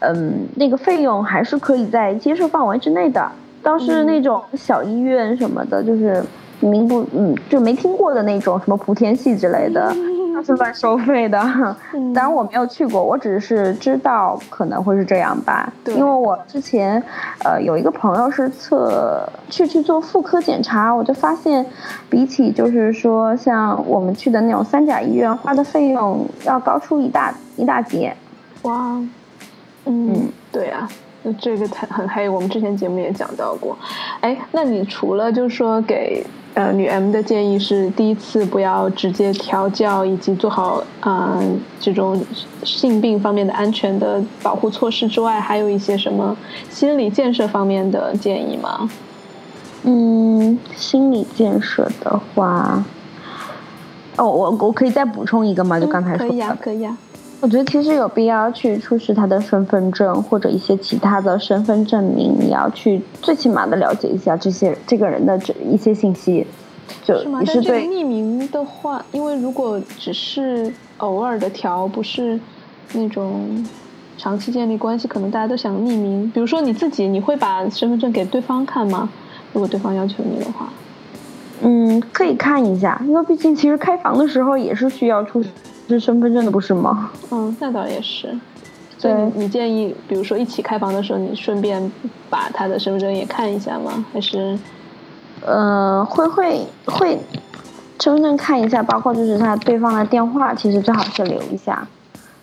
[0.00, 3.30] 嗯，那个费用还是可以在接受范围之内的。
[3.62, 6.22] 倒是那种小医院什么的，就是
[6.60, 9.94] 名不嗯就没听过的那种什么莆田系之类的。
[10.34, 11.38] 他是乱收费的，
[12.12, 15.72] 当然我没有去过，我只是知道可能会是这样吧。
[15.84, 17.00] 对，因为我之前，
[17.44, 21.64] 呃，有一个朋友是测去去做妇科检查，我就发现，
[22.10, 28.12] 比起就是说像我们去的那种三甲医院花的费用要高出一大一大截。
[28.62, 29.00] 哇，
[29.84, 30.88] 嗯，对啊，
[31.22, 33.78] 那这个很很黑我们之前节目也讲到过，
[34.20, 36.26] 哎，那你除了就是说给。
[36.54, 41.40] 呃，女 M 的建议是第一次不要直接调教，以及做好啊
[41.80, 42.24] 这种
[42.62, 46.36] 性病方面的安全的保护措施之外，还有一些什么
[46.70, 48.88] 心理建设方面的建议吗？
[49.82, 52.84] 嗯，心理建设的话，
[54.16, 55.80] 哦，我我可以再补充一个吗？
[55.80, 56.96] 就刚才说的，可以啊，可以啊。
[57.44, 66.46] 我觉得其实有必要去出示他的身份证或者一些其他的身份证明，你要去最起码的了解一下这些这个人的这一些信息。
[67.02, 67.42] 就是吗？
[67.44, 72.40] 但这个匿名的话，因为如果只是偶尔的调，不是
[72.94, 73.62] 那种
[74.16, 76.30] 长期建立关系，可能大家都想匿名。
[76.32, 79.10] 比如说你自己，你会把身份证给对方看吗？
[79.52, 80.70] 如果对方要求你的话，
[81.60, 85.44] 嗯，可以看一下，因为毕竟其实开房的时候也是需要出。
[85.88, 87.10] 是身份证的不是吗？
[87.30, 88.34] 嗯，那倒也是。
[88.96, 91.92] 所以你你建议，比如说一起开房的时候，你顺便
[92.30, 94.04] 把他的身份证也看一下吗？
[94.12, 94.58] 还是？
[95.44, 97.18] 呃，会会会，
[98.00, 101.86] 身份证看一下，包括就是他对方的电话，其实最好是留一下，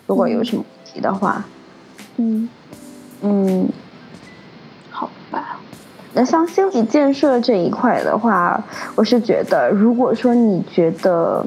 [0.06, 1.44] 如果有什么问题的话。
[2.18, 2.48] 嗯
[3.22, 3.68] 嗯，
[4.90, 5.58] 好吧。
[6.14, 8.62] 那像心理建设这一块的话，
[8.94, 11.44] 我是觉得，如果说你觉得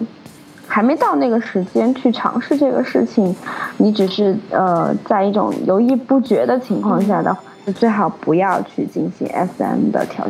[0.68, 3.36] 还没到那个时间去尝试这个事情，
[3.78, 7.42] 你只是呃在一种犹豫不决的情况下的话，
[7.76, 10.28] 最好不要去进行 SM 的调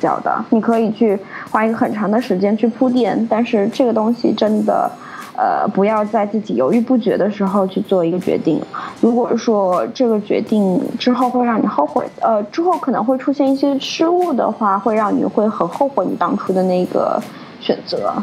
[0.00, 0.44] 教的。
[0.50, 1.18] 你可以去
[1.50, 4.90] 花一个很长的时间去铺垫，但是这个东西真的。
[5.38, 8.58] 呃，不要在自己犹豫不决的时候去做一个决定。
[9.02, 17.22] 如果说这个决定之后会让你后悔，呃，之后可能会出现一些失误的话，会让你会很后悔你当初的那个
[17.60, 18.14] 选择。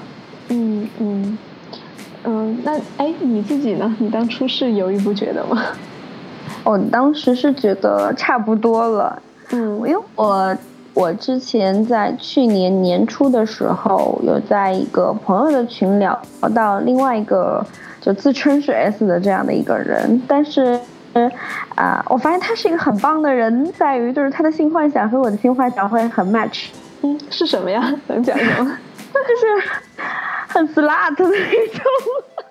[0.49, 1.37] 嗯嗯
[2.23, 3.95] 嗯，那哎，你自己呢？
[3.99, 5.63] 你当初是犹豫不决的吗？
[6.63, 9.21] 我当时是觉得差不多了。
[9.51, 10.55] 嗯，因为我。
[10.95, 16.15] 我之前在去年年初的时候，有在一个朋友的群聊
[16.53, 17.65] 到另外一个
[17.99, 20.79] 就自称是 S 的这样的一个人，但是，
[21.73, 26.65] 啊，我发现他是一个很棒的人，在于就是他的性幻想和我的性幻想会很 match。
[27.01, 27.91] 嗯，是什么呀？
[28.05, 28.77] 能讲讲吗？
[29.11, 29.69] 就是
[30.53, 31.83] 很 slut 的那种。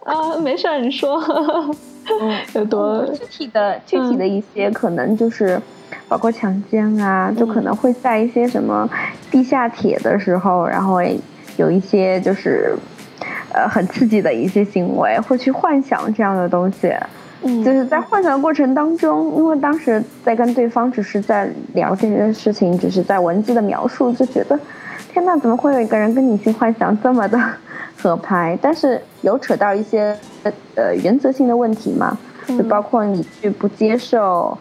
[0.34, 1.22] 啊，没事儿，你说。
[2.54, 5.60] 有多具体的具体的一些可能就是。
[6.08, 8.86] 包括强奸啊，就可能会在一些什么
[9.30, 10.98] 地下铁的时候，然后
[11.56, 12.76] 有一些就是，
[13.50, 16.94] 呃，很刺激的一些行为，会去幻想这样的东西。
[17.42, 24.58] 嗯，就是在幻想的过程当中，因为当时在跟对方只是在聊这件事情，只是在文字的描述，就觉得
[25.12, 27.38] 天呐，怎么会有一个人跟你性幻想这么的
[28.00, 28.58] 合拍？
[28.62, 30.16] 但是有扯到一些
[30.74, 34.56] 呃原则性的问题嘛，就包括你去不接受。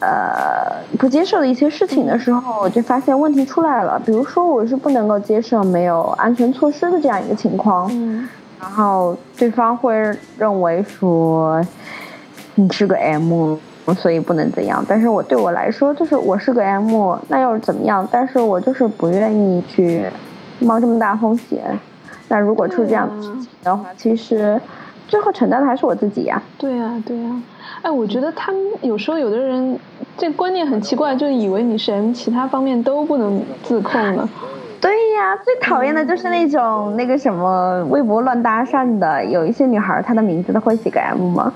[0.00, 4.02] 呃，不接受的一些事情的时候，我就发现问题出来了。
[4.04, 8.28] 比如说，我是不能够接受没有安全措施的这样一个情况，嗯，
[8.60, 9.94] 然后对方会
[10.36, 11.64] 认为说
[12.56, 13.56] 你是个 M，
[13.94, 14.84] 所以不能怎样。
[14.88, 18.06] 但是我对我来说，就是我是个 M，那又怎么样？
[18.10, 20.04] 但是我就是不愿意去
[20.60, 21.60] 冒这么大风险。
[22.28, 24.60] 那如果出这样的事情的话，其实
[25.08, 26.40] 最后承担的还是我自己呀。
[26.56, 27.42] 对呀，对呀。
[27.82, 29.78] 哎，我觉得他们有时候有的人
[30.16, 34.28] 这观念很奇怪，就以为你是 M，其他方面都不能自控了。
[34.80, 41.52] 对呀，最讨厌的就是那种那个什么微博乱搭讪的，有一些女孩她的名字都会写个 M 嘛，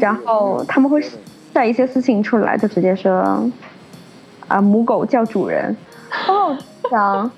[0.00, 1.02] 然后他们会
[1.52, 3.50] 晒一些私信出来，就直接说
[4.48, 5.76] 啊母狗叫主人，
[6.28, 6.56] 哦，
[6.90, 7.30] 想。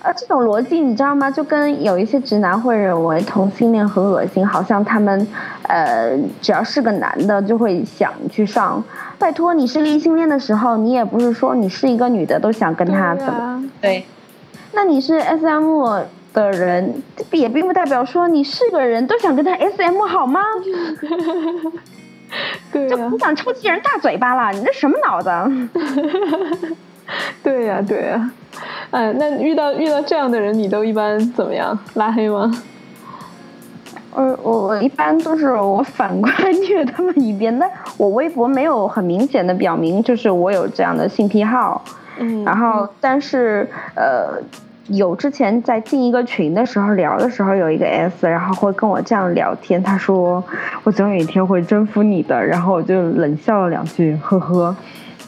[0.00, 1.28] 啊，这种逻辑你知道吗？
[1.28, 5.26] 就跟有一些直男会认为同性恋很恶心，好像他们，
[5.62, 8.80] 呃，只要是个男的就会想去上。
[9.18, 13.64] 拜托，你是异性恋的时候，你也不是说你是一个女的都想跟他怎么？
[13.80, 14.06] 对。
[14.72, 16.00] 那你是 S M
[16.32, 20.40] 的人，也并不代表说你是个人都想跟他 S M 好吗？
[22.72, 25.30] 对就不想抽其人大嘴巴了，你这什么脑子？
[27.42, 28.30] 对呀，对呀。
[28.90, 31.78] 哎，那遇到遇到这样的人，你都一般怎么样？
[31.94, 32.50] 拉黑吗？
[34.14, 37.56] 呃，我我一般都是我反过来虐他们一遍。
[37.58, 41.84] 但我微博没有很明显的表明，就是我有这样的性癖好。
[42.18, 42.42] 嗯。
[42.44, 44.40] 然后，但是呃，
[44.88, 49.82] 有之前在进一个群的时候聊的时候，有一个 S，然后会跟我这样聊天。
[49.82, 50.42] 他说
[50.84, 54.76] ：“我总有一天会征服你的。”然后我就冷笑了两句，呵呵。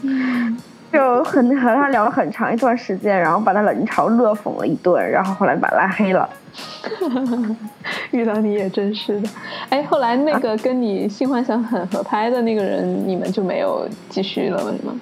[0.03, 0.57] 嗯。
[0.91, 6.27] 就很和他聊了很长一段时间，然后把他冷嘲热讽了一顿，然后后来把他拉黑了。
[8.11, 9.29] 遇到你也真是的。
[9.69, 14.99] 哎，后来那个跟你性幻想很合拍的那个人，你们就没有继续了吗？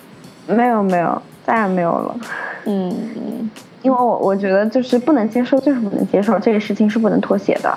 [0.49, 2.17] 没有没有，再也没有了。
[2.65, 3.51] 嗯嗯，
[3.87, 7.73] 因为我我觉得就是不能接受，就是不能接受，这个事情是不能妥协的。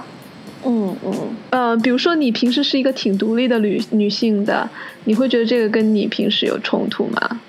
[0.65, 1.13] 嗯嗯。
[1.51, 4.67] 呃，比如说你平时是一个挺独立的女女性的，
[5.03, 7.39] 你会觉得这个跟你平时有冲突吗？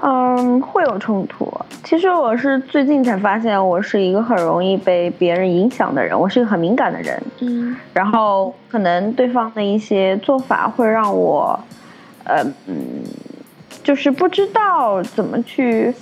[0.00, 1.52] 嗯，会有冲突。
[1.82, 7.20] 其实我是最近才发现，我是一个很容易被别人影响的人，我是一个很敏感的人。
[7.40, 11.58] 嗯，然后可能对方的一些做法会让我，
[12.22, 12.76] 呃，嗯，
[13.82, 15.92] 就是不知道怎么去，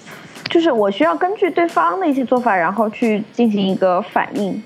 [0.53, 4.63] 就是我需要根据对方的一些做法，然后去进行一个反应。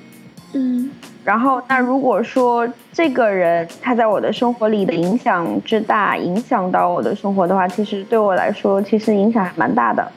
[0.53, 0.91] 嗯。
[1.25, 10.09] 然后，那如果说这个人他在我的生活里的影响之大，影响到我的生活的话，其实对我来说，其实影响还蛮大的。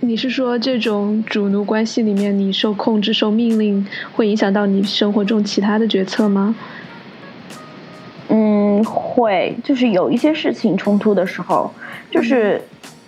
[0.00, 6.54] 你是说这种主奴关系里面，你受控制、受命令，会影响到你生活中其他的决策吗？
[8.28, 11.70] 嗯，会，就是有一些事情冲突的时候，
[12.10, 12.62] 就是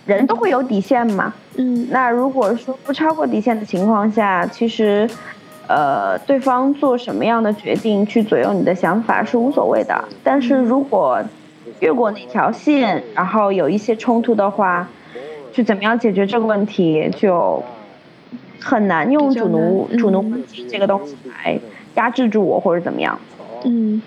[0.06, 1.32] 人都会有底线嘛。
[1.56, 5.08] 嗯那如果说不超过底线的情况下，其实，
[5.68, 10.04] 呃，对方做什么样的决定去左右你的想法是无所谓的。
[10.22, 11.22] 但是如果
[11.80, 14.88] 越过那条线，然后有一些冲突的话，
[15.52, 17.62] 去怎么样解决这个问题，就
[18.60, 20.32] 很难用主奴难主奴
[20.70, 21.58] 这个东西来
[21.96, 23.18] 压制住我或者怎么样。
[23.64, 24.00] 嗯，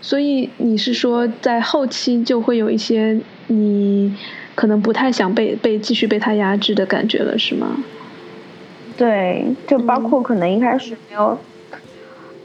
[0.00, 4.14] 所以你是说在后期就会有一些你
[4.56, 7.76] 可能不太想被被继续被他压制的感觉了，是吗？
[8.96, 11.38] 对，就包括可能一开始没有，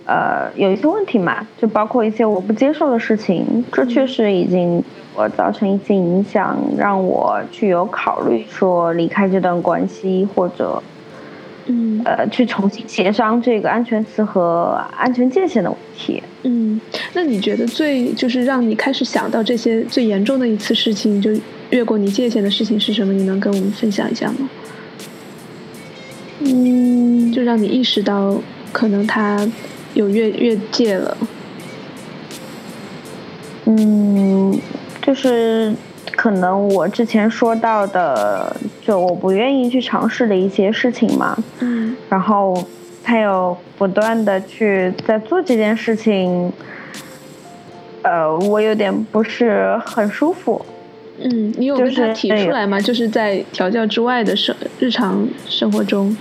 [0.05, 4.86] 呃，有一些问题嘛，就包括一些我不接受的事情，这确实已经对
[5.16, 10.84] 我造成一些影响，让我去有考虑说离开这段关系，或者
[11.68, 16.22] 嗯呃去重新协商这个安全词和安全界限的问题。
[16.43, 16.82] 嗯，
[17.14, 21.30] 那你觉得最就是让你开始想到这些最严重的一次事情，就
[21.70, 23.14] 越过你界限的事情是什么？
[23.14, 24.49] 你能跟我们分享一下吗？
[26.39, 28.41] 嗯，就让你意识到
[28.72, 29.47] 可能他
[29.93, 31.16] 有越越界了。
[33.66, 34.59] 嗯，
[35.03, 35.72] 就是
[36.16, 41.38] 可能我之前说到的，就我不愿意去尝试的一些事情嘛。
[41.60, 42.64] 嗯然后
[43.04, 46.52] 他有不断的去在做这件事情，
[48.04, 50.64] 呃，我有点不是很舒服。
[51.24, 52.80] 嗯，你有就跟他是提出来吗？
[52.80, 56.16] 就是在调教之外的生日常生活中，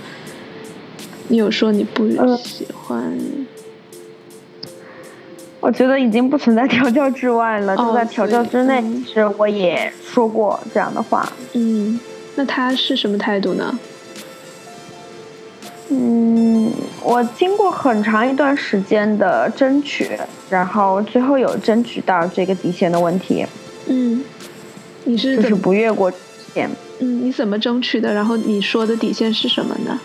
[1.27, 3.11] 你有说你不呃喜欢？
[5.61, 8.83] 我觉得已经不存在调教之外了，哦就在调教之内。
[9.05, 11.31] 其实我也说过这样的话。
[11.53, 11.99] 嗯，
[12.35, 13.77] 那他是什么态度呢？
[15.89, 16.71] 嗯，
[17.03, 20.09] 我经过很长一段时间的争取，
[20.49, 23.45] 然后最后有争取到这个底线的问题，
[23.87, 24.23] 嗯，
[25.03, 25.55] 你是就是？
[25.55, 26.17] 不越过底
[26.53, 26.69] 线。
[26.99, 28.13] 嗯，你怎么争取的？
[28.13, 29.99] 然后你说的底线是什么呢？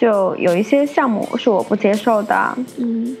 [0.00, 3.14] 就有一些项目是我不接受的，嗯。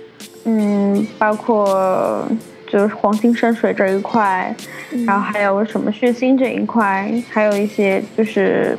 [0.44, 2.26] 嗯，包括
[2.66, 4.56] 就是黄金深水这一块，
[4.90, 5.04] 嗯。
[5.04, 8.78] 然后还有什么血腥这一块，还有一些就是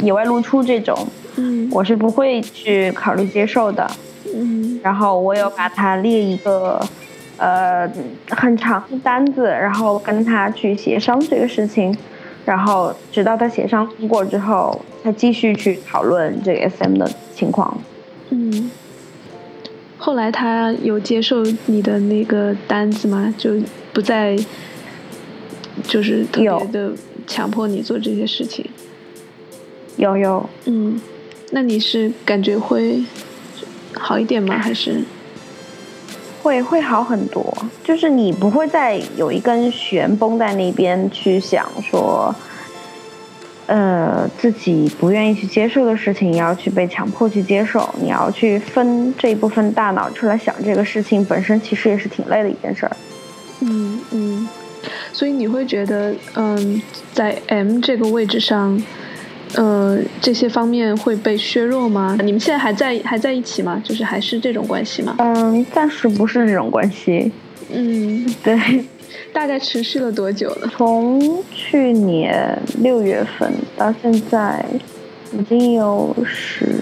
[0.00, 0.94] 野外露出这种，
[1.36, 1.66] 嗯。
[1.72, 3.90] 我是不会去考虑接受的。
[4.34, 4.78] 嗯。
[4.82, 6.78] 然后我有把它列一个
[7.38, 7.90] 呃
[8.28, 11.96] 很长的单子，然后跟他去协商这个事情，
[12.44, 17.76] 然后直到他协商通过之后，才继续去讨论这个 SM 的情况。
[18.30, 18.70] 嗯。
[19.98, 23.32] 后来他有接受你的那个单子吗？
[23.38, 23.52] 就
[23.92, 24.36] 不再
[25.84, 26.90] 就是特别有的
[27.26, 28.68] 强迫你做这些事情。
[29.96, 31.00] 有有，嗯，
[31.52, 33.04] 那你是感觉会
[33.94, 34.58] 好一点吗？
[34.58, 35.04] 还是
[36.42, 42.34] 会会好很多，就是你不会再有一根弦绷在那边去想说，
[43.66, 52.96] 呃，自己不愿意去接受的事情，要去被强迫去接受，你要去分这一部分大脑出来想这个事情，本身其实也是挺累的一件事儿。
[53.60, 54.48] 嗯嗯，
[55.12, 56.82] 所以你会觉得，嗯，
[57.14, 58.82] 在 M 这个位置上，
[59.54, 62.16] 呃，这些方面会被削弱吗？
[62.24, 63.80] 你们现在还在还在一起吗？
[63.84, 65.16] 就是还是这种关系吗？
[65.18, 67.30] 嗯，暂时不是这种关系。
[67.70, 68.84] 嗯，对，
[69.32, 70.68] 大概持续了多久了？
[70.76, 74.64] 从去年六月份到现在，
[75.32, 76.80] 已经有十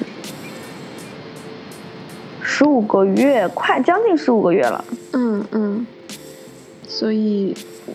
[2.41, 4.85] 十五个月，快将近十五个月了。
[5.13, 5.87] 嗯嗯，
[6.89, 7.55] 所以，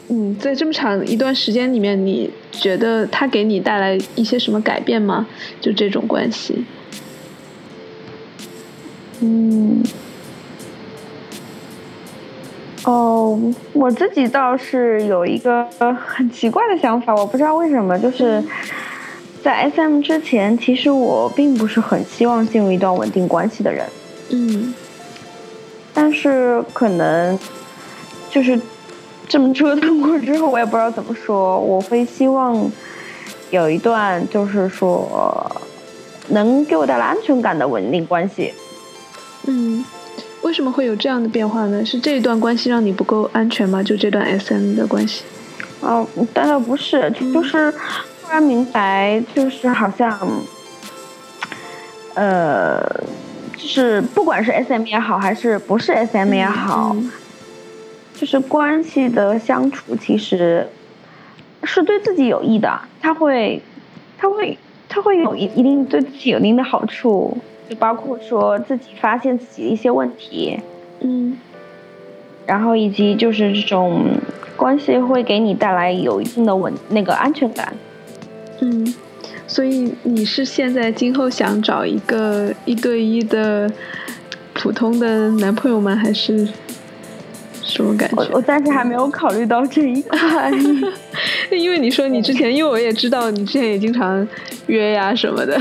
[0.09, 5.27] 嗯，在这么长一段时间里面，你觉得他给你带来一些什么改变吗？
[5.59, 6.65] 就这种关系？
[9.21, 9.81] 嗯，
[12.83, 13.39] 哦，
[13.73, 15.65] 我自己倒是有一个
[15.95, 18.43] 很奇怪的想法，我不知道为什么，就是
[19.41, 23.85] 在 SM 之前，其实我并不是很希望进入一段稳定关系的人，
[24.31, 24.73] 嗯
[25.93, 27.39] 但是可能
[28.29, 28.59] 就是
[29.28, 32.71] 这么折腾过之后，我也不知道怎么说，我会希望
[33.51, 35.49] 有一段就是说
[36.30, 38.53] 能给我带来安全感的稳定关系。
[39.47, 39.84] 嗯，
[40.41, 41.86] 为什么会有这样的变化呢？
[41.86, 43.82] 是这一段关系让你不够安全吗？
[43.84, 45.23] 就这段 SM 的关系？
[45.82, 50.19] 哦，但倒不是，嗯就是突然明白，就是好像，
[52.15, 52.82] 呃，
[53.55, 57.11] 就是不管是 SM 也好，还是不是 SM 也好，嗯
[58.16, 60.68] 就是关系的相处其实
[61.63, 63.61] 是对自己有益的，他会，
[64.18, 64.57] 他会，
[64.88, 67.38] 他会有一一定对自己有一定的好处，
[67.70, 70.59] 就包括说自己发现自己的一些问题，
[71.01, 71.38] 嗯
[72.45, 74.05] 然后以及就是这种
[74.55, 77.74] 关系会给你带来有一定的稳那个安全感。
[78.61, 78.93] 嗯，
[79.47, 83.70] 所以你是现在今后想找一个一对一的
[84.53, 85.95] 普通的男朋友吗？
[85.95, 86.47] 还是
[87.66, 88.16] 什么感觉？
[88.18, 90.51] 我我暂时还没有考虑到这一块。
[91.51, 94.26] 因为你说你之前，因为我也知道你之前也经常
[94.68, 95.59] 约呀什么的，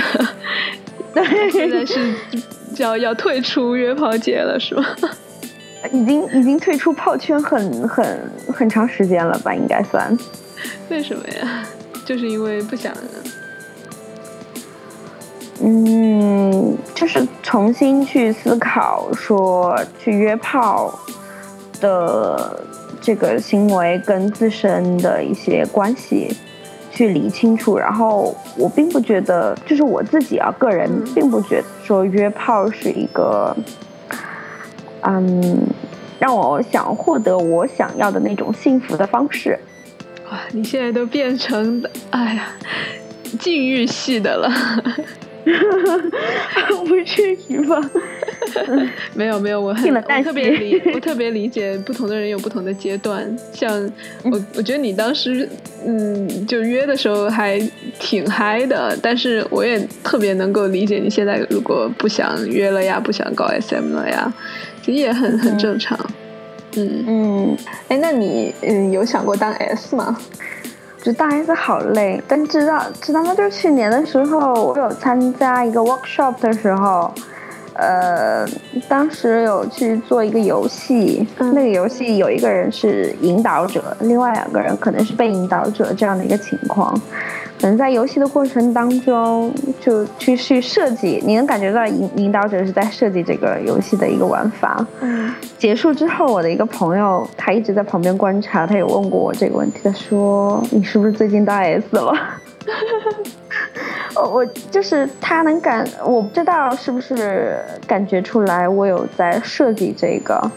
[1.51, 2.15] 现在是
[2.77, 4.85] 要要退出约炮界了，是吗？
[5.93, 10.17] 已经已经退出炮圈很很很长时间了吧，应该算。
[10.89, 11.67] 为什么呀？
[12.05, 12.93] 就是因为不想。
[15.63, 20.99] 嗯，就是重新去思考，说去约炮
[21.81, 22.61] 的
[23.01, 26.37] 这个行为跟自身的一些关系
[26.91, 27.77] 去理清楚。
[27.77, 33.57] 然后我并不觉得，就是我自己啊，个人并不觉得说约炮是一个，
[35.03, 35.67] 嗯，
[36.19, 39.59] 让我想获得我想要的那种幸福的方式。
[40.31, 42.49] 哇，你现在都变成，哎呀，
[43.39, 44.51] 禁欲系的了。
[46.87, 47.79] 不至于吧？
[49.15, 53.25] 没有没有，我很我特别理我特别理解不同的人有不同的阶段。
[53.53, 53.71] 像
[54.25, 55.49] 我我觉得你当时
[55.87, 57.59] 嗯就约的时候还
[57.99, 64.33] 挺嗨的，但是我也特别能够理解你现在如果不想约了呀，不想搞 SM 了呀，
[64.83, 65.99] 其实也很很正常。
[66.77, 67.57] 嗯嗯，
[67.89, 70.19] 哎，那你嗯有想过当 S 吗？
[71.05, 73.35] 就大 S 好累，但知道知道吗？
[73.35, 77.13] 就是去年的时候，我有参加一个 workshop 的时候，
[77.75, 78.47] 呃，
[78.89, 86.95] 当时有去做一个游戏，那个游戏有一个人是引导者，另外两个人可能是被引导者这样的一个情况。
[87.61, 89.51] 可能在游戏的过程当中，
[89.81, 94.87] 就去去设计，你能感觉到引引导者是在设计这个游戏的一个玩法。
[95.01, 95.33] 嗯。
[95.57, 102.13] 结束之后，我的一个朋友他一直在旁边观察，他有问过我这个问题，他说：“你是不是最近当 S 了？”
[104.15, 110.51] 我就是他能感，我不知道是不是感觉出来我有在设计这个，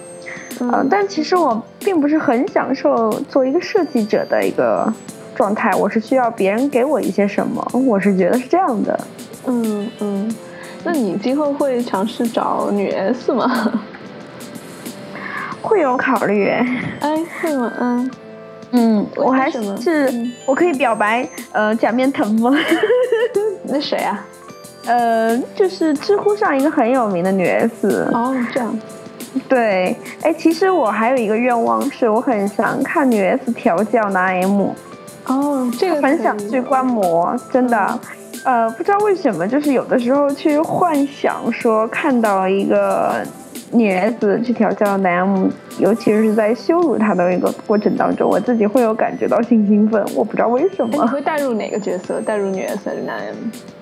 [0.60, 4.92] 嗯，但其实我并不是很享受做一个设计者的一个。
[5.36, 9.00] 状态，我是需要别人给我一些什么，我是觉得是这样的。
[9.46, 10.36] 嗯嗯，
[10.84, 13.80] 那你今后会尝试找女 S 吗？
[15.62, 16.48] 会有考虑。
[17.02, 17.72] 哎，会吗？
[17.80, 18.12] 嗯
[18.72, 19.60] 嗯，我还是
[20.48, 22.50] 我可以表白，呃，假面疼吗？
[23.68, 24.26] 那谁啊？
[24.86, 28.10] 呃，就是知乎上一个很有名的女 S。
[28.14, 28.80] 哦，这样。
[29.48, 34.70] 对，哎，其实我还有一个愿望，是我很想看女 S 调教男 M。
[35.26, 38.00] 哦，这个很想去观摩，真的，
[38.46, 43.22] 呃，不知道为什么，就是有的时候去幻想说看到一个
[43.72, 45.48] 女孩子去调教男 M，
[45.80, 51.04] 尤其是在羞辱他的一个过程当中，我自己会有感觉到性兴奋，我不知道为什么。
[51.04, 52.22] 你会带入哪个角色？
[52.22, 53.36] 带入女 S 还是男 M？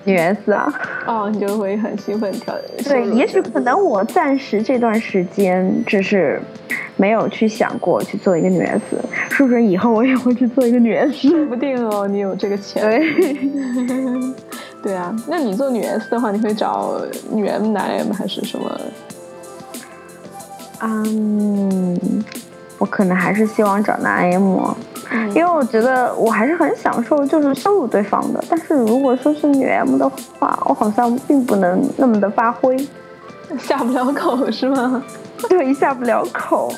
[0.04, 0.72] 女 S 啊。
[1.06, 2.54] 哦，你就会很兴奋调。
[2.84, 6.40] 对，也许可能我暂时这段时间只是。
[6.98, 8.80] 没有去想过去做一个女 S，
[9.28, 11.28] 是不是以后我也会去做一个女 S？
[11.28, 12.82] 说不定哦，你有这个钱。
[12.82, 13.36] 对，
[14.82, 16.98] 对啊，那你做女 S 的话，你会找
[17.30, 18.80] 女 M 男 M 还是什么？
[20.80, 22.24] 嗯，
[22.78, 24.74] 我可能还是希望找男 M，
[25.34, 28.44] 因为我觉得我还是很享受就是羞辱对方的。
[28.48, 30.08] 但是如果说是女 M 的
[30.38, 32.76] 话，我好像并不能那么的发挥，
[33.58, 35.02] 下不了口是吗？
[35.48, 36.72] 对，下不了口。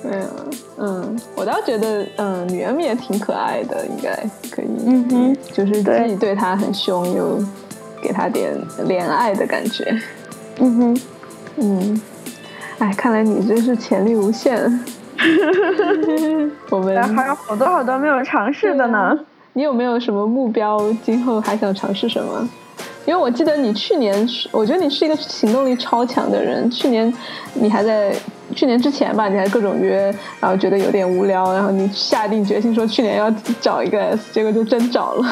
[0.00, 0.30] 对啊，
[0.76, 4.14] 嗯，我倒觉得，嗯，女 M 也挺可爱的，应该
[4.50, 4.68] 可以。
[4.86, 7.42] 嗯哼，就是自己对她很凶，又
[8.00, 8.56] 给她点
[8.86, 9.84] 怜爱的感觉。
[10.60, 11.00] 嗯哼，
[11.56, 12.00] 嗯，
[12.80, 14.56] 哎，看来你真是潜力无限。
[16.70, 19.18] 我们 还有好多好多没有尝试的呢。
[19.54, 20.78] 你有没有什么目标？
[21.02, 22.48] 今后还想尝试什么？
[23.04, 26.70] 因为我记得你去年是，我觉得你是一个行动力超强的人。
[26.70, 27.12] 去年
[27.54, 28.14] 你还在
[28.54, 33.28] 去年之前吧，你还各种约，然后觉得有点无聊，然后你下定决心说去年要
[33.60, 35.26] 找一个 S，结果就真找了。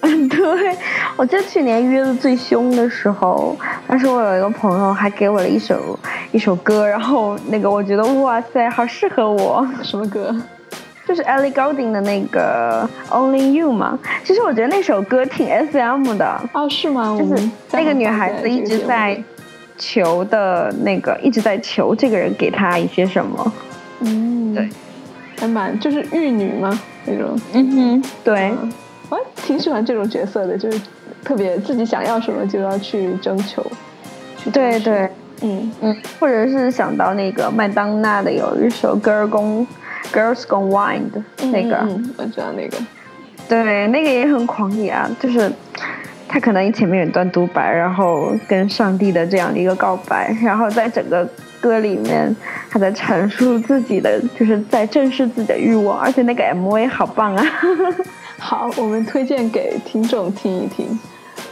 [0.00, 0.76] 嗯， 对，
[1.16, 5.98] 我记得去年约的最凶的时候，当时我有一个朋友还给我了一首
[6.32, 9.66] 一首歌，然后那个我觉得哇塞，好适合我。
[9.82, 10.34] 什么歌？
[11.06, 17.18] 就是 Ellie Goulding 的那个 Only You 嘛，其实我觉得那首歌挺 SM 的哦，是吗？
[17.18, 19.20] 就是那个女孩子一直在
[19.76, 23.52] 求的那个，一直在求这个人给她一些什么。
[24.00, 24.68] 嗯，对，
[25.40, 26.78] 还蛮就是玉女吗？
[27.04, 27.36] 那种。
[27.54, 28.54] 嗯哼，对，
[29.10, 30.80] 我挺喜欢这种角色的，就是
[31.22, 33.62] 特别自己想要什么就要去征求。
[34.52, 35.10] 对对，
[35.42, 39.66] 嗯嗯，或者是想到那个麦当娜的有一首《Girl Gone
[40.12, 42.78] Girls Gone Wild》那个，嗯，我知道那个。
[43.48, 45.50] 对，那个也很狂野啊，就是
[46.28, 51.28] 他可能前面有一段独白，然后跟上帝的这样的一个告白，然后在整个
[51.60, 52.34] 歌里面，
[52.70, 57.44] 他在阐述自己的，就是在正视自己的欲望，而且那个 MV 好棒啊！
[58.40, 60.98] 好，我们推荐给听众听一听。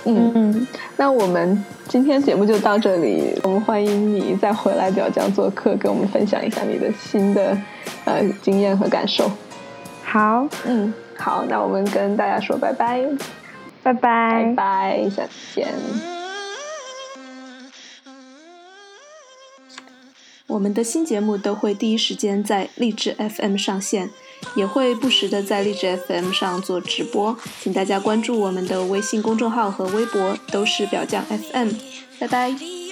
[0.05, 0.67] 嗯嗯，
[0.97, 7.57] 那我们今天节目就到这里，我们欢迎你再回来表匠做客，跟我们分享一下你的新的
[8.05, 9.31] 呃经验和感受。
[10.03, 10.93] 好，嗯。
[11.17, 13.05] 好，那我们跟大家说拜拜，
[13.83, 15.69] 拜拜，拜拜，下次见。
[20.47, 24.11] 我们的新节目都会第一时间在励志 FM 上线，
[24.55, 31.71] 也会不时的在荔枝 FM 上做直播，请大家关注我们的微信公众号和微博，都是表匠 FM。
[32.19, 32.88] 拜拜。